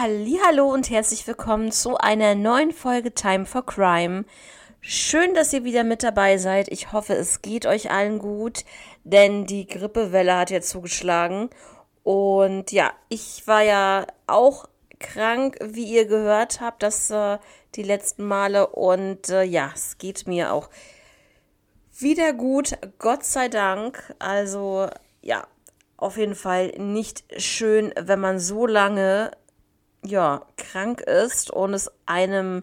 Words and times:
Hallo 0.00 0.72
und 0.72 0.90
herzlich 0.90 1.26
willkommen 1.26 1.72
zu 1.72 1.96
einer 1.96 2.36
neuen 2.36 2.70
Folge 2.70 3.12
Time 3.12 3.46
for 3.46 3.66
Crime. 3.66 4.26
Schön, 4.80 5.34
dass 5.34 5.52
ihr 5.52 5.64
wieder 5.64 5.82
mit 5.82 6.04
dabei 6.04 6.38
seid. 6.38 6.68
Ich 6.68 6.92
hoffe, 6.92 7.14
es 7.14 7.42
geht 7.42 7.66
euch 7.66 7.90
allen 7.90 8.20
gut, 8.20 8.64
denn 9.02 9.44
die 9.44 9.66
Grippewelle 9.66 10.36
hat 10.36 10.50
ja 10.50 10.60
zugeschlagen. 10.60 11.50
Und 12.04 12.70
ja, 12.70 12.92
ich 13.08 13.44
war 13.48 13.62
ja 13.62 14.06
auch 14.28 14.68
krank, 15.00 15.58
wie 15.64 15.86
ihr 15.86 16.04
gehört 16.04 16.60
habt, 16.60 16.84
das 16.84 17.10
äh, 17.10 17.38
die 17.74 17.82
letzten 17.82 18.22
Male. 18.22 18.68
Und 18.68 19.30
äh, 19.30 19.42
ja, 19.42 19.72
es 19.74 19.98
geht 19.98 20.28
mir 20.28 20.52
auch 20.52 20.70
wieder 21.98 22.34
gut, 22.34 22.78
Gott 23.00 23.24
sei 23.24 23.48
Dank. 23.48 24.14
Also 24.20 24.86
ja, 25.22 25.44
auf 25.96 26.16
jeden 26.16 26.36
Fall 26.36 26.68
nicht 26.78 27.24
schön, 27.42 27.92
wenn 27.98 28.20
man 28.20 28.38
so 28.38 28.64
lange 28.64 29.32
ja, 30.04 30.46
krank 30.56 31.00
ist 31.00 31.50
und 31.50 31.74
es 31.74 31.90
einem 32.06 32.62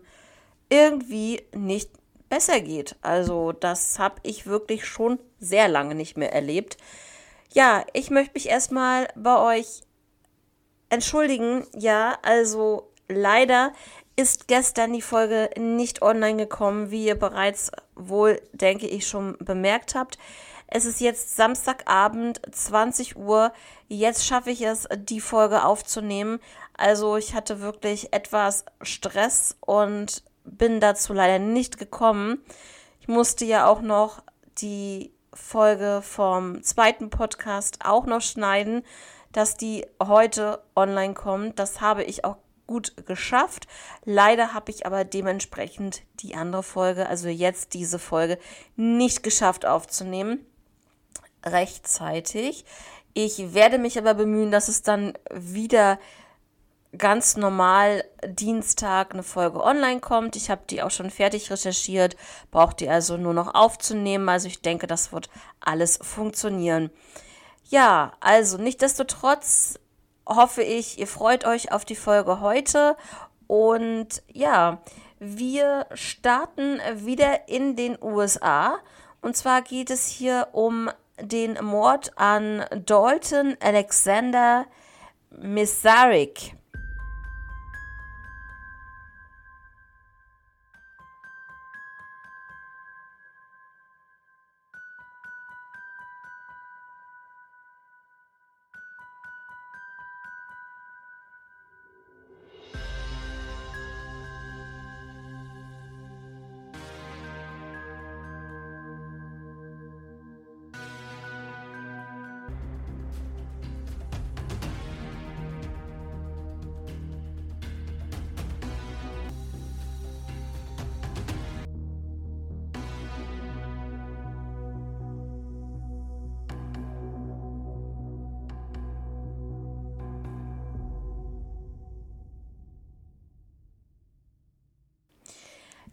irgendwie 0.69 1.43
nicht 1.53 1.91
besser 2.29 2.59
geht. 2.59 2.95
Also 3.01 3.51
das 3.51 3.99
habe 3.99 4.15
ich 4.23 4.47
wirklich 4.47 4.85
schon 4.85 5.19
sehr 5.39 5.67
lange 5.67 5.95
nicht 5.95 6.17
mehr 6.17 6.33
erlebt. 6.33 6.77
Ja, 7.53 7.85
ich 7.93 8.09
möchte 8.09 8.33
mich 8.33 8.49
erstmal 8.49 9.07
bei 9.15 9.57
euch 9.57 9.81
entschuldigen. 10.89 11.65
Ja, 11.73 12.17
also 12.23 12.91
leider 13.07 13.73
ist 14.15 14.47
gestern 14.47 14.93
die 14.93 15.01
Folge 15.01 15.49
nicht 15.57 16.01
online 16.01 16.37
gekommen, 16.37 16.89
wie 16.91 17.05
ihr 17.05 17.15
bereits 17.15 17.71
wohl, 17.95 18.41
denke 18.53 18.87
ich, 18.87 19.07
schon 19.07 19.37
bemerkt 19.39 19.95
habt. 19.95 20.17
Es 20.67 20.85
ist 20.85 20.99
jetzt 20.99 21.35
Samstagabend, 21.35 22.41
20 22.51 23.17
Uhr. 23.17 23.53
Jetzt 23.87 24.25
schaffe 24.25 24.51
ich 24.51 24.61
es, 24.61 24.87
die 24.95 25.21
Folge 25.21 25.63
aufzunehmen. 25.63 26.39
Also 26.77 27.17
ich 27.17 27.33
hatte 27.33 27.61
wirklich 27.61 28.13
etwas 28.13 28.65
Stress 28.81 29.55
und 29.61 30.23
bin 30.43 30.79
dazu 30.79 31.13
leider 31.13 31.39
nicht 31.39 31.77
gekommen. 31.77 32.43
Ich 32.99 33.07
musste 33.07 33.45
ja 33.45 33.67
auch 33.67 33.81
noch 33.81 34.23
die 34.59 35.13
Folge 35.33 36.01
vom 36.01 36.63
zweiten 36.63 37.09
Podcast 37.09 37.79
auch 37.83 38.05
noch 38.05 38.21
schneiden, 38.21 38.83
dass 39.31 39.57
die 39.57 39.85
heute 40.01 40.63
online 40.75 41.13
kommt. 41.13 41.59
Das 41.59 41.81
habe 41.81 42.03
ich 42.03 42.23
auch 42.23 42.37
gut 42.67 43.05
geschafft. 43.05 43.67
Leider 44.05 44.53
habe 44.53 44.71
ich 44.71 44.85
aber 44.85 45.03
dementsprechend 45.03 46.03
die 46.21 46.35
andere 46.35 46.63
Folge, 46.63 47.07
also 47.07 47.27
jetzt 47.27 47.73
diese 47.73 47.99
Folge, 47.99 48.39
nicht 48.75 49.23
geschafft 49.23 49.65
aufzunehmen. 49.65 50.45
Rechtzeitig. 51.45 52.65
Ich 53.13 53.53
werde 53.53 53.77
mich 53.77 53.97
aber 53.97 54.13
bemühen, 54.13 54.51
dass 54.51 54.67
es 54.67 54.81
dann 54.81 55.13
wieder 55.31 55.99
ganz 56.97 57.37
normal 57.37 58.03
Dienstag 58.25 59.13
eine 59.13 59.23
Folge 59.23 59.61
online 59.63 59.99
kommt. 59.99 60.35
Ich 60.35 60.49
habe 60.49 60.63
die 60.69 60.81
auch 60.81 60.91
schon 60.91 61.09
fertig 61.09 61.51
recherchiert, 61.51 62.15
braucht 62.51 62.79
die 62.79 62.89
also 62.89 63.17
nur 63.17 63.33
noch 63.33 63.53
aufzunehmen. 63.53 64.27
Also 64.29 64.47
ich 64.47 64.61
denke, 64.61 64.87
das 64.87 65.11
wird 65.11 65.29
alles 65.59 65.99
funktionieren. 66.01 66.89
Ja, 67.69 68.13
also 68.19 68.57
nichtsdestotrotz 68.57 69.79
hoffe 70.27 70.63
ich, 70.63 70.99
ihr 70.99 71.07
freut 71.07 71.45
euch 71.45 71.71
auf 71.71 71.85
die 71.85 71.95
Folge 71.95 72.41
heute. 72.41 72.95
Und 73.47 74.23
ja, 74.31 74.81
wir 75.19 75.85
starten 75.93 76.79
wieder 76.95 77.47
in 77.47 77.75
den 77.75 77.97
USA. 78.01 78.77
Und 79.21 79.35
zwar 79.35 79.61
geht 79.61 79.89
es 79.89 80.07
hier 80.07 80.49
um 80.51 80.89
den 81.21 81.57
Mord 81.63 82.11
an 82.15 82.65
Dalton 82.85 83.55
Alexander 83.59 84.65
Misarik. 85.29 86.54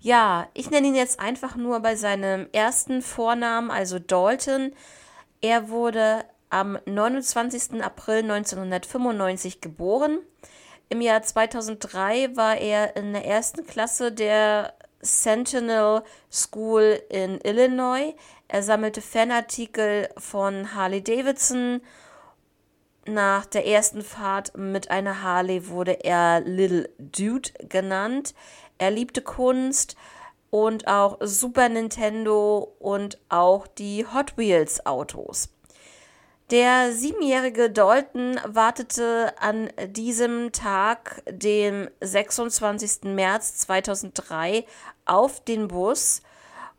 Ja, 0.04 0.48
ich 0.52 0.68
nenne 0.68 0.88
ihn 0.88 0.96
jetzt 0.96 1.20
einfach 1.20 1.54
nur 1.54 1.78
bei 1.78 1.94
seinem 1.94 2.48
ersten 2.50 3.02
Vornamen, 3.02 3.70
also 3.70 4.00
Dalton. 4.00 4.72
Er 5.40 5.68
wurde 5.68 6.24
am 6.50 6.76
29. 6.86 7.80
April 7.80 8.18
1995 8.28 9.60
geboren. 9.60 10.18
Im 10.88 11.02
Jahr 11.02 11.22
2003 11.22 12.34
war 12.34 12.56
er 12.56 12.96
in 12.96 13.12
der 13.12 13.24
ersten 13.26 13.64
Klasse 13.64 14.10
der 14.10 14.74
Sentinel 15.00 16.02
School 16.32 17.00
in 17.08 17.41
Illinois. 17.44 18.12
Er 18.48 18.64
sammelte 18.64 19.02
Fanartikel 19.02 20.08
von 20.18 20.74
Harley 20.74 21.04
Davidson. 21.04 21.80
Nach 23.06 23.46
der 23.46 23.68
ersten 23.68 24.02
Fahrt 24.02 24.56
mit 24.56 24.91
einer 24.91 25.22
Harley 25.22 25.68
wurde 25.68 26.04
er 26.04 26.41
Little 26.41 26.91
Dude 26.98 27.50
genannt. 27.68 28.34
Er 28.82 28.91
liebte 28.91 29.22
Kunst 29.22 29.94
und 30.50 30.88
auch 30.88 31.19
Super 31.20 31.69
Nintendo 31.69 32.75
und 32.81 33.20
auch 33.28 33.69
die 33.69 34.04
Hot 34.12 34.37
Wheels 34.37 34.84
Autos. 34.84 35.50
Der 36.50 36.92
siebenjährige 36.92 37.71
Dalton 37.71 38.41
wartete 38.44 39.34
an 39.38 39.71
diesem 39.87 40.50
Tag, 40.50 41.22
dem 41.31 41.88
26. 42.00 43.04
März 43.04 43.59
2003, 43.59 44.65
auf 45.04 45.44
den 45.44 45.69
Bus. 45.69 46.21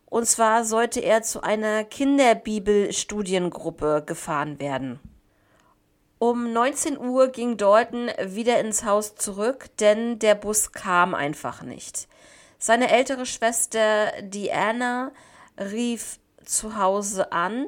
Und 0.05 0.25
zwar 0.25 0.65
sollte 0.65 0.99
er 0.99 1.21
zu 1.21 1.41
einer 1.41 1.85
Kinderbibelstudiengruppe 1.85 4.03
gefahren 4.05 4.59
werden. 4.59 4.99
Um 6.23 6.53
19 6.53 6.97
Uhr 6.97 7.27
ging 7.27 7.57
Dalton 7.57 8.09
wieder 8.23 8.57
ins 8.61 8.85
Haus 8.85 9.15
zurück, 9.15 9.65
denn 9.81 10.19
der 10.19 10.35
Bus 10.35 10.71
kam 10.71 11.13
einfach 11.13 11.63
nicht. 11.63 12.07
Seine 12.57 12.91
ältere 12.91 13.25
Schwester 13.25 14.09
Diana 14.21 15.11
rief 15.59 16.19
zu 16.45 16.77
Hause 16.77 17.33
an 17.33 17.65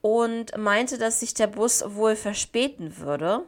und 0.00 0.58
meinte, 0.58 0.98
dass 0.98 1.20
sich 1.20 1.34
der 1.34 1.46
Bus 1.46 1.84
wohl 1.94 2.16
verspäten 2.16 2.98
würde. 2.98 3.46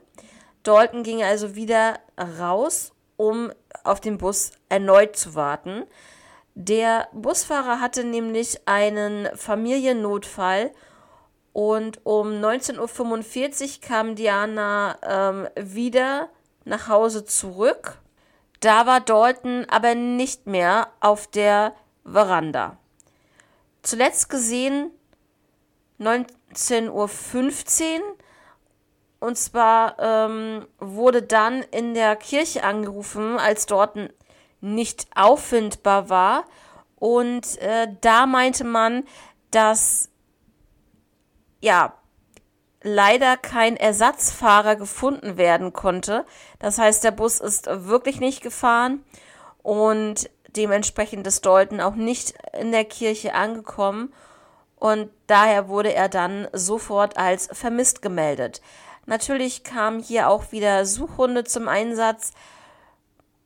Dalton 0.62 1.02
ging 1.02 1.24
also 1.24 1.56
wieder 1.56 1.98
raus, 2.38 2.92
um 3.16 3.50
auf 3.82 3.98
den 3.98 4.18
Bus 4.18 4.52
erneut 4.68 5.16
zu 5.16 5.34
warten. 5.34 5.82
Der 6.54 7.08
Busfahrer 7.12 7.80
hatte 7.80 8.04
nämlich 8.04 8.60
einen 8.68 9.28
Familiennotfall 9.34 10.70
um 11.54 12.32
19.45 12.32 13.62
Uhr 13.62 13.80
kam 13.80 14.16
Diana 14.16 14.98
ähm, 15.02 15.48
wieder 15.56 16.28
nach 16.64 16.88
Hause 16.88 17.24
zurück. 17.24 17.98
Da 18.60 18.86
war 18.86 19.00
Dalton 19.00 19.64
aber 19.68 19.94
nicht 19.94 20.46
mehr 20.46 20.88
auf 21.00 21.26
der 21.28 21.74
Veranda. 22.04 22.76
Zuletzt 23.82 24.28
gesehen 24.30 24.90
19.15 26.00 26.90
Uhr. 26.90 28.02
Und 29.20 29.38
zwar 29.38 29.96
ähm, 29.98 30.66
wurde 30.80 31.22
dann 31.22 31.62
in 31.70 31.94
der 31.94 32.16
Kirche 32.16 32.64
angerufen, 32.64 33.38
als 33.38 33.66
Dalton 33.66 34.10
nicht 34.60 35.06
auffindbar 35.14 36.08
war. 36.08 36.44
Und 36.96 37.58
äh, 37.58 37.86
da 38.00 38.26
meinte 38.26 38.64
man, 38.64 39.04
dass 39.50 40.10
ja, 41.64 41.94
leider 42.82 43.38
kein 43.38 43.76
Ersatzfahrer 43.78 44.76
gefunden 44.76 45.38
werden 45.38 45.72
konnte. 45.72 46.26
Das 46.58 46.78
heißt, 46.78 47.02
der 47.02 47.10
Bus 47.10 47.40
ist 47.40 47.66
wirklich 47.66 48.20
nicht 48.20 48.42
gefahren 48.42 49.02
und 49.62 50.30
dementsprechend 50.54 51.26
ist 51.26 51.46
Dalton 51.46 51.80
auch 51.80 51.94
nicht 51.94 52.34
in 52.52 52.70
der 52.70 52.84
Kirche 52.84 53.34
angekommen 53.34 54.12
und 54.76 55.08
daher 55.26 55.68
wurde 55.68 55.94
er 55.94 56.10
dann 56.10 56.46
sofort 56.52 57.16
als 57.16 57.48
vermisst 57.50 58.02
gemeldet. 58.02 58.60
Natürlich 59.06 59.64
kamen 59.64 60.00
hier 60.00 60.28
auch 60.28 60.52
wieder 60.52 60.84
Suchhunde 60.84 61.44
zum 61.44 61.68
Einsatz. 61.68 62.32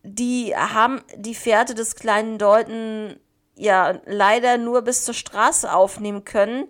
die 0.02 0.56
haben 0.56 1.02
die 1.16 1.34
Fährte 1.34 1.74
des 1.74 1.94
kleinen 1.94 2.38
Dalton 2.38 3.18
ja 3.54 4.00
leider 4.06 4.56
nur 4.58 4.82
bis 4.82 5.04
zur 5.04 5.14
Straße 5.14 5.72
aufnehmen 5.72 6.24
können. 6.24 6.68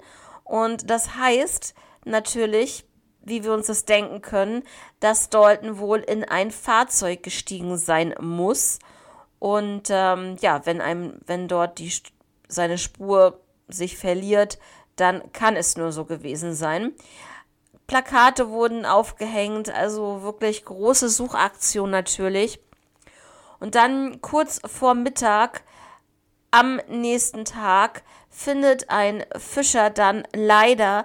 Und 0.49 0.91
das 0.91 1.15
heißt 1.15 1.75
natürlich, 2.05 2.87
wie 3.21 3.45
wir 3.45 3.53
uns 3.53 3.67
das 3.67 3.85
denken 3.85 4.23
können, 4.23 4.63
dass 4.99 5.29
Dalton 5.29 5.79
wohl 5.79 5.99
in 5.99 6.25
ein 6.25 6.51
Fahrzeug 6.51 7.23
gestiegen 7.23 7.77
sein 7.77 8.15
muss. 8.19 8.79
Und 9.39 9.89
ähm, 9.91 10.37
ja, 10.41 10.65
wenn 10.65 10.81
einem, 10.81 11.21
wenn 11.27 11.49
dort 11.49 11.79
die, 11.79 11.93
seine 12.49 12.79
Spur 12.79 13.41
sich 13.69 13.99
verliert, 13.99 14.59
dann 14.97 15.33
kann 15.33 15.55
es 15.55 15.77
nur 15.77 15.93
so 15.93 16.07
gewesen 16.07 16.55
sein. 16.55 16.95
Plakate 17.87 18.49
wurden 18.49 18.87
aufgehängt, 18.87 19.71
also 19.71 20.23
wirklich 20.23 20.65
große 20.65 21.11
Suchaktion 21.11 21.91
natürlich. 21.91 22.59
Und 23.61 23.75
dann 23.75 24.23
kurz 24.23 24.61
vor 24.65 24.95
Mittag 24.95 25.63
am 26.51 26.81
nächsten 26.89 27.45
Tag 27.45 28.03
findet 28.31 28.91
ein 28.91 29.25
Fischer 29.37 29.91
dann 29.91 30.27
leider 30.35 31.05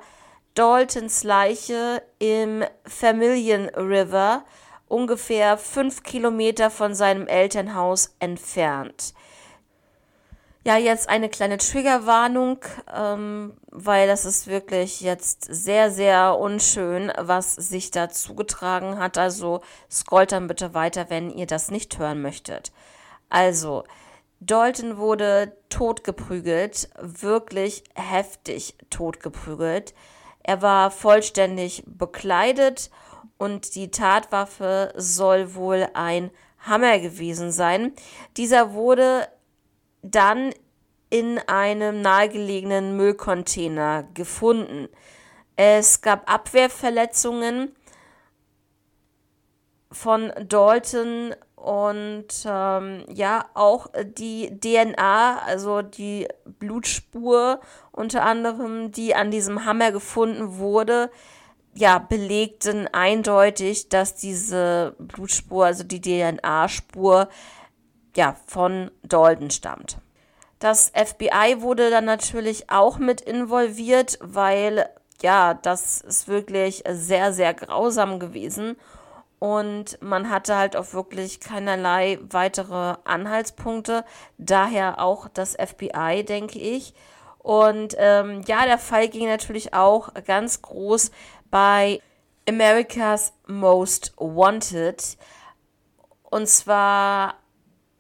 Daltons 0.53 1.23
Leiche 1.23 2.03
im 2.19 2.63
Vermilion 2.85 3.69
River, 3.69 4.43
ungefähr 4.87 5.57
fünf 5.57 6.03
Kilometer 6.03 6.69
von 6.69 6.93
seinem 6.93 7.27
Elternhaus 7.27 8.15
entfernt. 8.19 9.13
Ja, 10.65 10.77
jetzt 10.77 11.09
eine 11.09 11.27
kleine 11.27 11.57
Triggerwarnung, 11.57 12.59
ähm, 12.95 13.57
weil 13.69 14.07
das 14.07 14.23
ist 14.23 14.47
wirklich 14.47 15.01
jetzt 15.01 15.43
sehr, 15.43 15.91
sehr 15.91 16.37
unschön, 16.37 17.11
was 17.17 17.55
sich 17.55 17.91
da 17.91 18.09
zugetragen 18.09 18.97
hat. 18.97 19.17
Also 19.17 19.59
scrollt 19.91 20.31
dann 20.31 20.47
bitte 20.47 20.73
weiter, 20.73 21.09
wenn 21.09 21.31
ihr 21.31 21.47
das 21.47 21.69
nicht 21.69 21.97
hören 21.97 22.21
möchtet. 22.21 22.71
Also, 23.29 23.83
Dalton 24.45 24.97
wurde 24.97 25.55
totgeprügelt, 25.69 26.89
wirklich 26.99 27.83
heftig 27.95 28.75
totgeprügelt. 28.89 29.93
Er 30.43 30.61
war 30.61 30.91
vollständig 30.91 31.83
bekleidet 31.85 32.89
und 33.37 33.75
die 33.75 33.91
Tatwaffe 33.91 34.93
soll 34.95 35.55
wohl 35.55 35.87
ein 35.93 36.31
Hammer 36.59 36.99
gewesen 36.99 37.51
sein. 37.51 37.93
Dieser 38.37 38.73
wurde 38.73 39.27
dann 40.01 40.53
in 41.09 41.39
einem 41.39 42.01
nahegelegenen 42.01 42.97
Müllcontainer 42.97 44.03
gefunden. 44.13 44.89
Es 45.55 46.01
gab 46.01 46.31
Abwehrverletzungen 46.31 47.75
von 49.91 50.33
Dalton 50.47 51.35
und 51.63 52.27
ähm, 52.45 53.05
ja, 53.07 53.45
auch 53.53 53.87
die 54.03 54.59
DNA, 54.59 55.39
also 55.45 55.81
die 55.81 56.27
Blutspur 56.59 57.61
unter 57.93 58.25
anderem, 58.25 58.91
die 58.91 59.15
an 59.15 59.31
diesem 59.31 59.63
Hammer 59.63 59.93
gefunden 59.93 60.57
wurde, 60.57 61.09
ja, 61.73 61.99
belegten 61.99 62.89
eindeutig, 62.91 63.87
dass 63.87 64.15
diese 64.15 64.93
Blutspur, 64.99 65.67
also 65.67 65.85
die 65.85 66.01
DNA-Spur, 66.01 67.29
ja, 68.17 68.35
von 68.45 68.91
Dalton 69.03 69.49
stammt. 69.49 69.99
Das 70.59 70.91
FBI 70.93 71.61
wurde 71.61 71.89
dann 71.89 72.03
natürlich 72.03 72.69
auch 72.69 72.97
mit 72.97 73.21
involviert, 73.21 74.19
weil 74.21 74.89
ja, 75.21 75.53
das 75.53 76.01
ist 76.01 76.27
wirklich 76.27 76.83
sehr, 76.89 77.31
sehr 77.31 77.53
grausam 77.53 78.19
gewesen. 78.19 78.75
Und 79.43 80.01
man 80.01 80.29
hatte 80.29 80.55
halt 80.55 80.77
auch 80.77 80.93
wirklich 80.93 81.41
keinerlei 81.41 82.17
weitere 82.29 82.95
Anhaltspunkte. 83.03 84.05
Daher 84.37 85.01
auch 85.01 85.27
das 85.27 85.55
FBI, 85.55 86.23
denke 86.23 86.59
ich. 86.59 86.93
Und 87.39 87.93
ähm, 87.97 88.43
ja, 88.47 88.63
der 88.65 88.77
Fall 88.77 89.09
ging 89.09 89.27
natürlich 89.27 89.73
auch 89.73 90.13
ganz 90.25 90.61
groß 90.61 91.11
bei 91.51 92.01
America's 92.47 93.33
Most 93.45 94.13
Wanted. 94.15 95.17
Und 96.29 96.47
zwar 96.47 97.35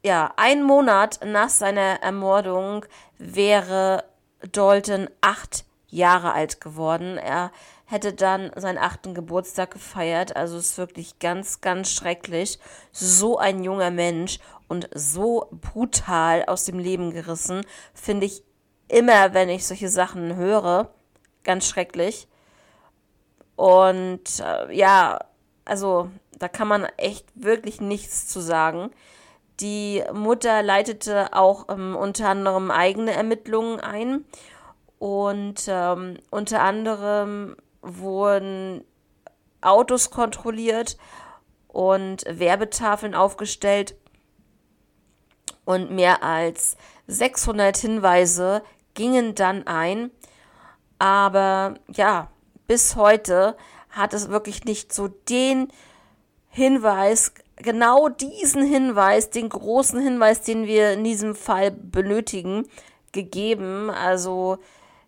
ja, 0.01 0.31
ein 0.37 0.63
Monat 0.63 1.19
nach 1.25 1.49
seiner 1.49 2.01
Ermordung 2.01 2.85
wäre 3.17 4.05
Dalton 4.49 5.09
acht 5.19 5.65
Jahre 5.93 6.33
alt 6.33 6.59
geworden. 6.61 7.17
Er 7.17 7.51
hätte 7.85 8.13
dann 8.13 8.51
seinen 8.55 8.77
achten 8.77 9.13
Geburtstag 9.13 9.71
gefeiert. 9.71 10.35
Also 10.35 10.57
es 10.57 10.71
ist 10.71 10.77
wirklich 10.77 11.19
ganz, 11.19 11.61
ganz 11.61 11.91
schrecklich. 11.91 12.59
So 12.91 13.37
ein 13.37 13.63
junger 13.63 13.91
Mensch 13.91 14.39
und 14.67 14.89
so 14.93 15.47
brutal 15.51 16.45
aus 16.45 16.65
dem 16.65 16.79
Leben 16.79 17.11
gerissen, 17.11 17.65
finde 17.93 18.25
ich 18.25 18.43
immer, 18.87 19.33
wenn 19.33 19.49
ich 19.49 19.67
solche 19.67 19.89
Sachen 19.89 20.35
höre, 20.35 20.89
ganz 21.43 21.67
schrecklich. 21.67 22.27
Und 23.55 24.39
äh, 24.39 24.75
ja, 24.75 25.19
also 25.65 26.09
da 26.39 26.47
kann 26.47 26.67
man 26.67 26.85
echt 26.97 27.27
wirklich 27.35 27.81
nichts 27.81 28.27
zu 28.27 28.39
sagen. 28.39 28.89
Die 29.59 30.03
Mutter 30.11 30.63
leitete 30.63 31.33
auch 31.33 31.69
ähm, 31.69 31.95
unter 31.95 32.29
anderem 32.29 32.71
eigene 32.71 33.11
Ermittlungen 33.11 33.79
ein 33.79 34.25
und 35.03 35.65
ähm, 35.67 36.17
unter 36.29 36.61
anderem 36.61 37.57
wurden 37.81 38.85
Autos 39.59 40.11
kontrolliert 40.11 40.97
und 41.67 42.23
Werbetafeln 42.25 43.13
aufgestellt 43.13 43.95
und 45.65 45.91
mehr 45.91 46.23
als 46.23 46.77
600 47.07 47.75
Hinweise 47.75 48.63
gingen 48.93 49.35
dann 49.35 49.67
ein. 49.67 50.09
Aber 50.99 51.73
ja, 51.89 52.29
bis 52.67 52.95
heute 52.95 53.57
hat 53.89 54.13
es 54.13 54.29
wirklich 54.29 54.63
nicht 54.63 54.93
so 54.93 55.09
den 55.09 55.67
Hinweis 56.47 57.33
genau 57.57 58.07
diesen 58.07 58.65
Hinweis, 58.65 59.31
den 59.31 59.49
großen 59.49 59.99
Hinweis, 59.99 60.43
den 60.43 60.65
wir 60.65 60.93
in 60.93 61.03
diesem 61.03 61.35
Fall 61.35 61.71
benötigen, 61.71 62.69
gegeben. 63.11 63.89
Also 63.89 64.59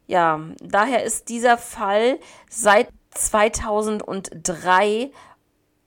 ja, 0.07 0.39
daher 0.61 1.03
ist 1.03 1.29
dieser 1.29 1.57
Fall 1.57 2.19
seit 2.49 2.89
2003 3.11 5.11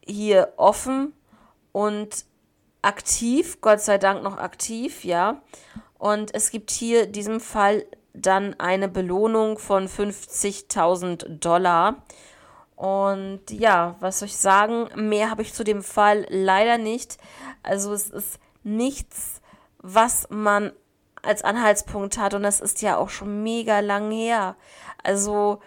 hier 0.04 0.52
offen 0.56 1.12
und 1.72 2.24
aktiv, 2.82 3.60
Gott 3.60 3.80
sei 3.80 3.98
Dank 3.98 4.22
noch 4.22 4.38
aktiv, 4.38 5.04
ja. 5.04 5.42
Und 5.98 6.34
es 6.34 6.50
gibt 6.50 6.70
hier 6.70 7.04
in 7.04 7.12
diesem 7.12 7.40
Fall 7.40 7.84
dann 8.12 8.58
eine 8.58 8.88
Belohnung 8.88 9.58
von 9.58 9.88
50.000 9.88 11.38
Dollar. 11.38 12.02
Und 12.76 13.50
ja, 13.50 13.96
was 14.00 14.20
soll 14.20 14.26
ich 14.26 14.36
sagen? 14.36 14.88
Mehr 14.94 15.30
habe 15.30 15.42
ich 15.42 15.52
zu 15.52 15.64
dem 15.64 15.82
Fall 15.82 16.26
leider 16.28 16.78
nicht. 16.78 17.18
Also 17.62 17.92
es 17.92 18.10
ist 18.10 18.38
nichts, 18.62 19.40
was 19.78 20.28
man 20.30 20.72
als 21.22 21.42
Anhaltspunkt 21.42 22.18
hat 22.18 22.34
und 22.34 22.42
das 22.42 22.60
ist 22.60 22.82
ja 22.82 22.96
auch 22.96 23.10
schon 23.10 23.42
mega 23.42 23.80
lang 23.80 24.10
her. 24.10 24.56
Also 25.02 25.60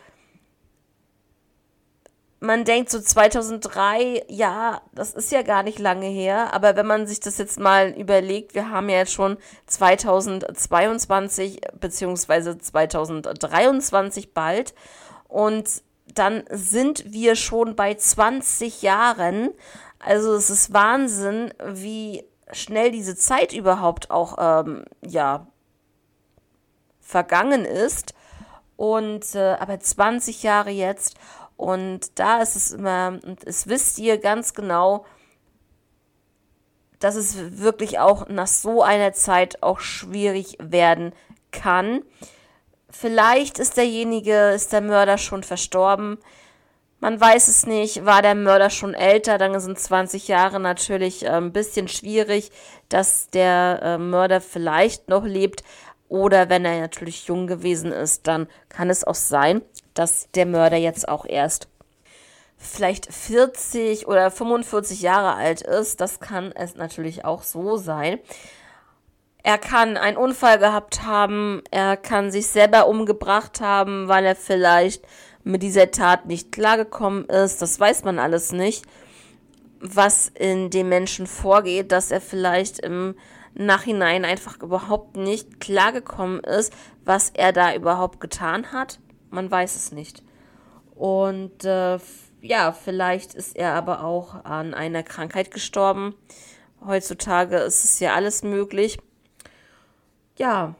man 2.39 2.65
denkt 2.65 2.89
so 2.89 3.00
2003, 3.00 4.25
ja, 4.27 4.81
das 4.93 5.13
ist 5.13 5.31
ja 5.31 5.43
gar 5.43 5.62
nicht 5.62 5.77
lange 5.77 6.08
her, 6.08 6.53
aber 6.53 6.75
wenn 6.75 6.88
man 6.88 7.05
sich 7.05 7.20
das 7.20 7.38
jetzt 7.38 7.60
mal 7.60 7.89
überlegt, 7.89 8.55
wir 8.55 8.72
haben 8.72 8.89
ja 8.89 8.98
jetzt 8.98 9.13
schon 9.13 9.38
2022 9.67 11.62
beziehungsweise 11.79 12.58
2023 12.58 14.34
bald 14.34 14.74
und 15.27 15.70
dann 16.15 16.43
sind 16.50 17.13
wir 17.13 17.36
schon 17.36 17.75
bei 17.75 17.93
20 17.93 18.81
Jahren. 18.81 19.51
Also 20.00 20.34
es 20.34 20.50
ist 20.50 20.74
Wahnsinn, 20.74 21.53
wie 21.63 22.25
schnell 22.51 22.91
diese 22.91 23.15
Zeit 23.15 23.53
überhaupt 23.53 24.12
auch 24.12 24.38
ähm, 24.39 24.86
ja 25.05 25.48
vergangen 27.00 27.65
ist. 27.65 28.13
Und 28.77 29.36
äh, 29.36 29.55
aber 29.60 29.79
20 29.79 30.41
Jahre 30.41 30.72
jetzt 30.72 31.15
und 31.62 32.17
da 32.17 32.41
ist 32.41 32.55
es 32.55 32.72
immer, 32.72 33.20
und 33.24 33.46
es 33.46 33.67
wisst 33.67 34.00
ihr 34.00 34.17
ganz 34.17 34.55
genau, 34.55 35.05
dass 36.98 37.13
es 37.13 37.60
wirklich 37.60 38.00
auch 38.00 38.29
nach 38.29 38.48
so 38.48 38.81
einer 38.81 39.13
Zeit 39.13 39.62
auch 39.62 39.79
schwierig 39.79 40.58
werden 40.60 41.13
kann. 41.51 42.01
Vielleicht 42.89 43.60
ist 43.60 43.77
derjenige, 43.77 44.50
ist 44.50 44.74
der 44.74 44.81
Mörder 44.81 45.20
schon 45.20 45.43
verstorben. 45.43 46.17
Man 47.01 47.20
weiß 47.20 47.48
es 47.48 47.65
nicht. 47.65 48.05
War 48.05 48.22
der 48.22 48.36
Mörder 48.36 48.70
schon 48.70 48.93
älter, 48.93 49.39
dann 49.39 49.60
sind 49.60 49.79
20 49.79 50.27
Jahre 50.27 50.60
natürlich 50.60 51.25
äh, 51.25 51.29
ein 51.29 51.51
bisschen 51.51 51.88
schwierig, 51.88 52.51
dass 52.89 53.27
der 53.31 53.79
äh, 53.81 53.98
Mörder 53.98 54.39
vielleicht 54.39 55.10
noch 55.10 55.25
lebt. 55.25 55.63
Oder 56.10 56.50
wenn 56.50 56.63
er 56.63 56.79
natürlich 56.79 57.25
jung 57.25 57.48
gewesen 57.48 57.91
ist, 57.91 58.27
dann 58.27 58.48
kann 58.70 58.91
es 58.91 59.03
auch 59.03 59.15
sein, 59.15 59.63
dass 59.96 60.29
der 60.36 60.46
Mörder 60.46 60.77
jetzt 60.77 61.10
auch 61.10 61.25
erst 61.25 61.67
vielleicht 62.55 63.12
40 63.12 64.08
oder 64.08 64.29
45 64.29 65.01
Jahre 65.01 65.34
alt 65.34 65.62
ist. 65.62 66.01
Das 66.01 66.20
kann 66.20 66.51
es 66.51 66.75
natürlich 66.75 67.25
auch 67.25 67.41
so 67.41 67.77
sein. 67.77 68.20
Er 69.41 69.58
kann 69.58 69.98
einen 69.98 70.17
Unfall 70.17 70.60
gehabt 70.60 71.01
haben, 71.01 71.63
er 71.72 71.98
kann 71.98 72.29
sich 72.29 72.46
selber 72.46 72.86
umgebracht 72.88 73.60
haben, 73.60 74.08
weil 74.08 74.24
er 74.24 74.36
vielleicht 74.36 75.03
mit 75.43 75.63
dieser 75.63 75.91
Tat 75.91 76.25
nicht 76.25 76.51
klargekommen 76.51 77.25
ist. 77.25 77.62
Das 77.62 77.79
weiß 77.79 78.03
man 78.03 78.19
alles 78.19 78.51
nicht, 78.51 78.86
was 79.79 80.29
in 80.29 80.69
dem 80.69 80.89
Menschen 80.89 81.27
vorgeht, 81.27 81.91
dass 81.91 82.12
er 82.12 82.21
vielleicht 82.21 82.79
im 82.79 83.15
Nachhinein 83.53 84.25
einfach 84.25 84.62
überhaupt 84.62 85.17
nicht 85.17 85.60
klargekommen 85.60 86.39
ist, 86.41 86.74
was 87.03 87.31
er 87.31 87.51
da 87.51 87.75
überhaupt 87.75 88.19
getan 88.19 88.71
hat. 88.71 89.00
Man 89.29 89.50
weiß 89.50 89.75
es 89.75 89.91
nicht. 89.91 90.24
Und 90.95 91.65
äh, 91.65 92.00
ja, 92.41 92.71
vielleicht 92.71 93.33
ist 93.33 93.55
er 93.55 93.74
aber 93.74 94.03
auch 94.03 94.45
an 94.45 94.74
einer 94.74 95.03
Krankheit 95.03 95.51
gestorben. 95.51 96.15
Heutzutage 96.86 97.57
ist 97.57 97.83
es 97.83 98.00
ja 98.00 98.13
alles 98.13 98.43
möglich. 98.43 99.00
Ja, 100.38 100.75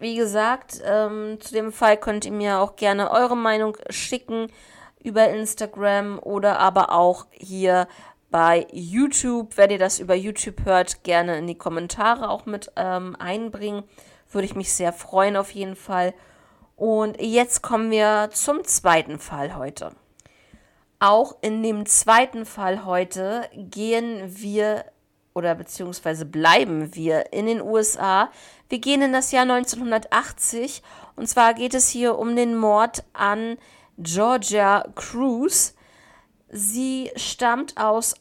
wie 0.00 0.16
gesagt, 0.16 0.80
ähm, 0.84 1.38
zu 1.40 1.54
dem 1.54 1.72
Fall 1.72 1.96
könnt 1.96 2.24
ihr 2.24 2.32
mir 2.32 2.58
auch 2.60 2.76
gerne 2.76 3.10
eure 3.10 3.36
Meinung 3.36 3.76
schicken 3.90 4.48
über 5.02 5.28
Instagram 5.28 6.18
oder 6.18 6.58
aber 6.58 6.92
auch 6.92 7.26
hier 7.32 7.86
bei 8.30 8.66
YouTube. 8.72 9.56
Wenn 9.56 9.70
ihr 9.70 9.78
das 9.78 9.98
über 9.98 10.14
YouTube 10.14 10.64
hört, 10.64 11.04
gerne 11.04 11.38
in 11.38 11.46
die 11.46 11.58
Kommentare 11.58 12.30
auch 12.30 12.46
mit 12.46 12.70
ähm, 12.76 13.16
einbringen. 13.18 13.84
Würde 14.30 14.46
ich 14.46 14.54
mich 14.54 14.72
sehr 14.72 14.92
freuen 14.92 15.36
auf 15.36 15.50
jeden 15.50 15.76
Fall. 15.76 16.14
Und 16.76 17.20
jetzt 17.20 17.62
kommen 17.62 17.90
wir 17.90 18.30
zum 18.32 18.64
zweiten 18.64 19.18
Fall 19.18 19.56
heute. 19.56 19.92
Auch 20.98 21.36
in 21.40 21.62
dem 21.62 21.86
zweiten 21.86 22.46
Fall 22.46 22.84
heute 22.84 23.48
gehen 23.54 24.22
wir 24.26 24.84
oder 25.34 25.54
beziehungsweise 25.54 26.26
bleiben 26.26 26.94
wir 26.94 27.32
in 27.32 27.46
den 27.46 27.60
USA. 27.60 28.30
Wir 28.70 28.78
gehen 28.78 29.02
in 29.02 29.12
das 29.12 29.32
Jahr 29.32 29.42
1980 29.42 30.84
und 31.16 31.28
zwar 31.28 31.54
geht 31.54 31.74
es 31.74 31.88
hier 31.88 32.16
um 32.16 32.36
den 32.36 32.56
Mord 32.56 33.02
an 33.12 33.58
Georgia 33.98 34.84
Cruz. 34.94 35.74
Sie 36.48 37.10
stammt 37.16 37.76
aus 37.78 38.14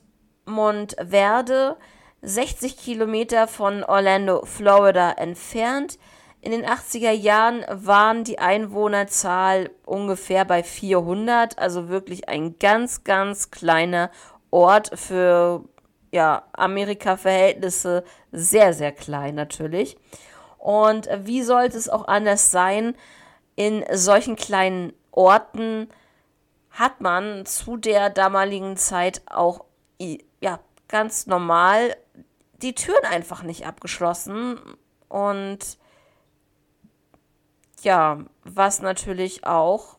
Montverde, 0.45 1.77
60 2.23 2.77
Kilometer 2.77 3.47
von 3.47 3.83
Orlando, 3.83 4.43
Florida 4.43 5.11
entfernt. 5.11 5.99
In 6.41 6.51
den 6.51 6.65
80er 6.65 7.11
Jahren 7.11 7.63
waren 7.69 8.23
die 8.23 8.39
Einwohnerzahl 8.39 9.69
ungefähr 9.85 10.45
bei 10.45 10.63
400, 10.63 11.59
also 11.59 11.89
wirklich 11.89 12.27
ein 12.27 12.57
ganz, 12.57 13.03
ganz 13.03 13.51
kleiner 13.51 14.09
Ort 14.49 14.97
für 14.97 15.63
ja, 16.11 16.41
Amerika-Verhältnisse 16.53 18.03
sehr, 18.31 18.73
sehr 18.73 18.91
klein 18.91 19.35
natürlich. 19.35 19.95
Und 20.59 21.09
wie 21.23 21.41
sollte 21.41 21.77
es 21.77 21.89
auch 21.89 22.07
anders 22.07 22.51
sein? 22.51 22.95
In 23.55 23.83
solchen 23.91 24.35
kleinen 24.35 24.93
Orten 25.11 25.89
hat 26.69 27.01
man 27.01 27.45
zu 27.45 27.77
der 27.77 28.09
damaligen 28.09 28.77
Zeit 28.77 29.21
auch 29.25 29.65
ja, 30.41 30.59
ganz 30.87 31.27
normal 31.27 31.95
die 32.61 32.75
Türen 32.75 33.05
einfach 33.05 33.43
nicht 33.43 33.65
abgeschlossen 33.65 34.59
und 35.07 35.77
ja, 37.81 38.19
was 38.43 38.81
natürlich 38.81 39.45
auch 39.45 39.97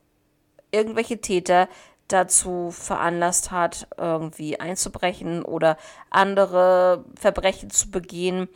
irgendwelche 0.70 1.20
Täter 1.20 1.68
dazu 2.08 2.70
veranlasst 2.70 3.50
hat, 3.50 3.88
irgendwie 3.96 4.60
einzubrechen 4.60 5.42
oder 5.42 5.76
andere 6.10 7.04
Verbrechen 7.14 7.70
zu 7.70 7.90
begehen. 7.90 8.48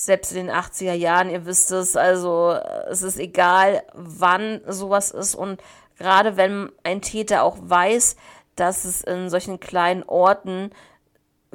Selbst 0.00 0.30
in 0.30 0.46
den 0.46 0.54
80er 0.54 0.92
Jahren, 0.92 1.28
ihr 1.28 1.44
wisst 1.44 1.72
es, 1.72 1.96
also 1.96 2.52
es 2.88 3.02
ist 3.02 3.18
egal, 3.18 3.82
wann 3.94 4.60
sowas 4.68 5.10
ist 5.10 5.34
und 5.34 5.60
gerade 5.96 6.36
wenn 6.36 6.70
ein 6.84 7.02
Täter 7.02 7.42
auch 7.42 7.56
weiß, 7.60 8.14
dass 8.54 8.84
es 8.84 9.02
in 9.02 9.28
solchen 9.28 9.58
kleinen 9.58 10.04
Orten 10.04 10.70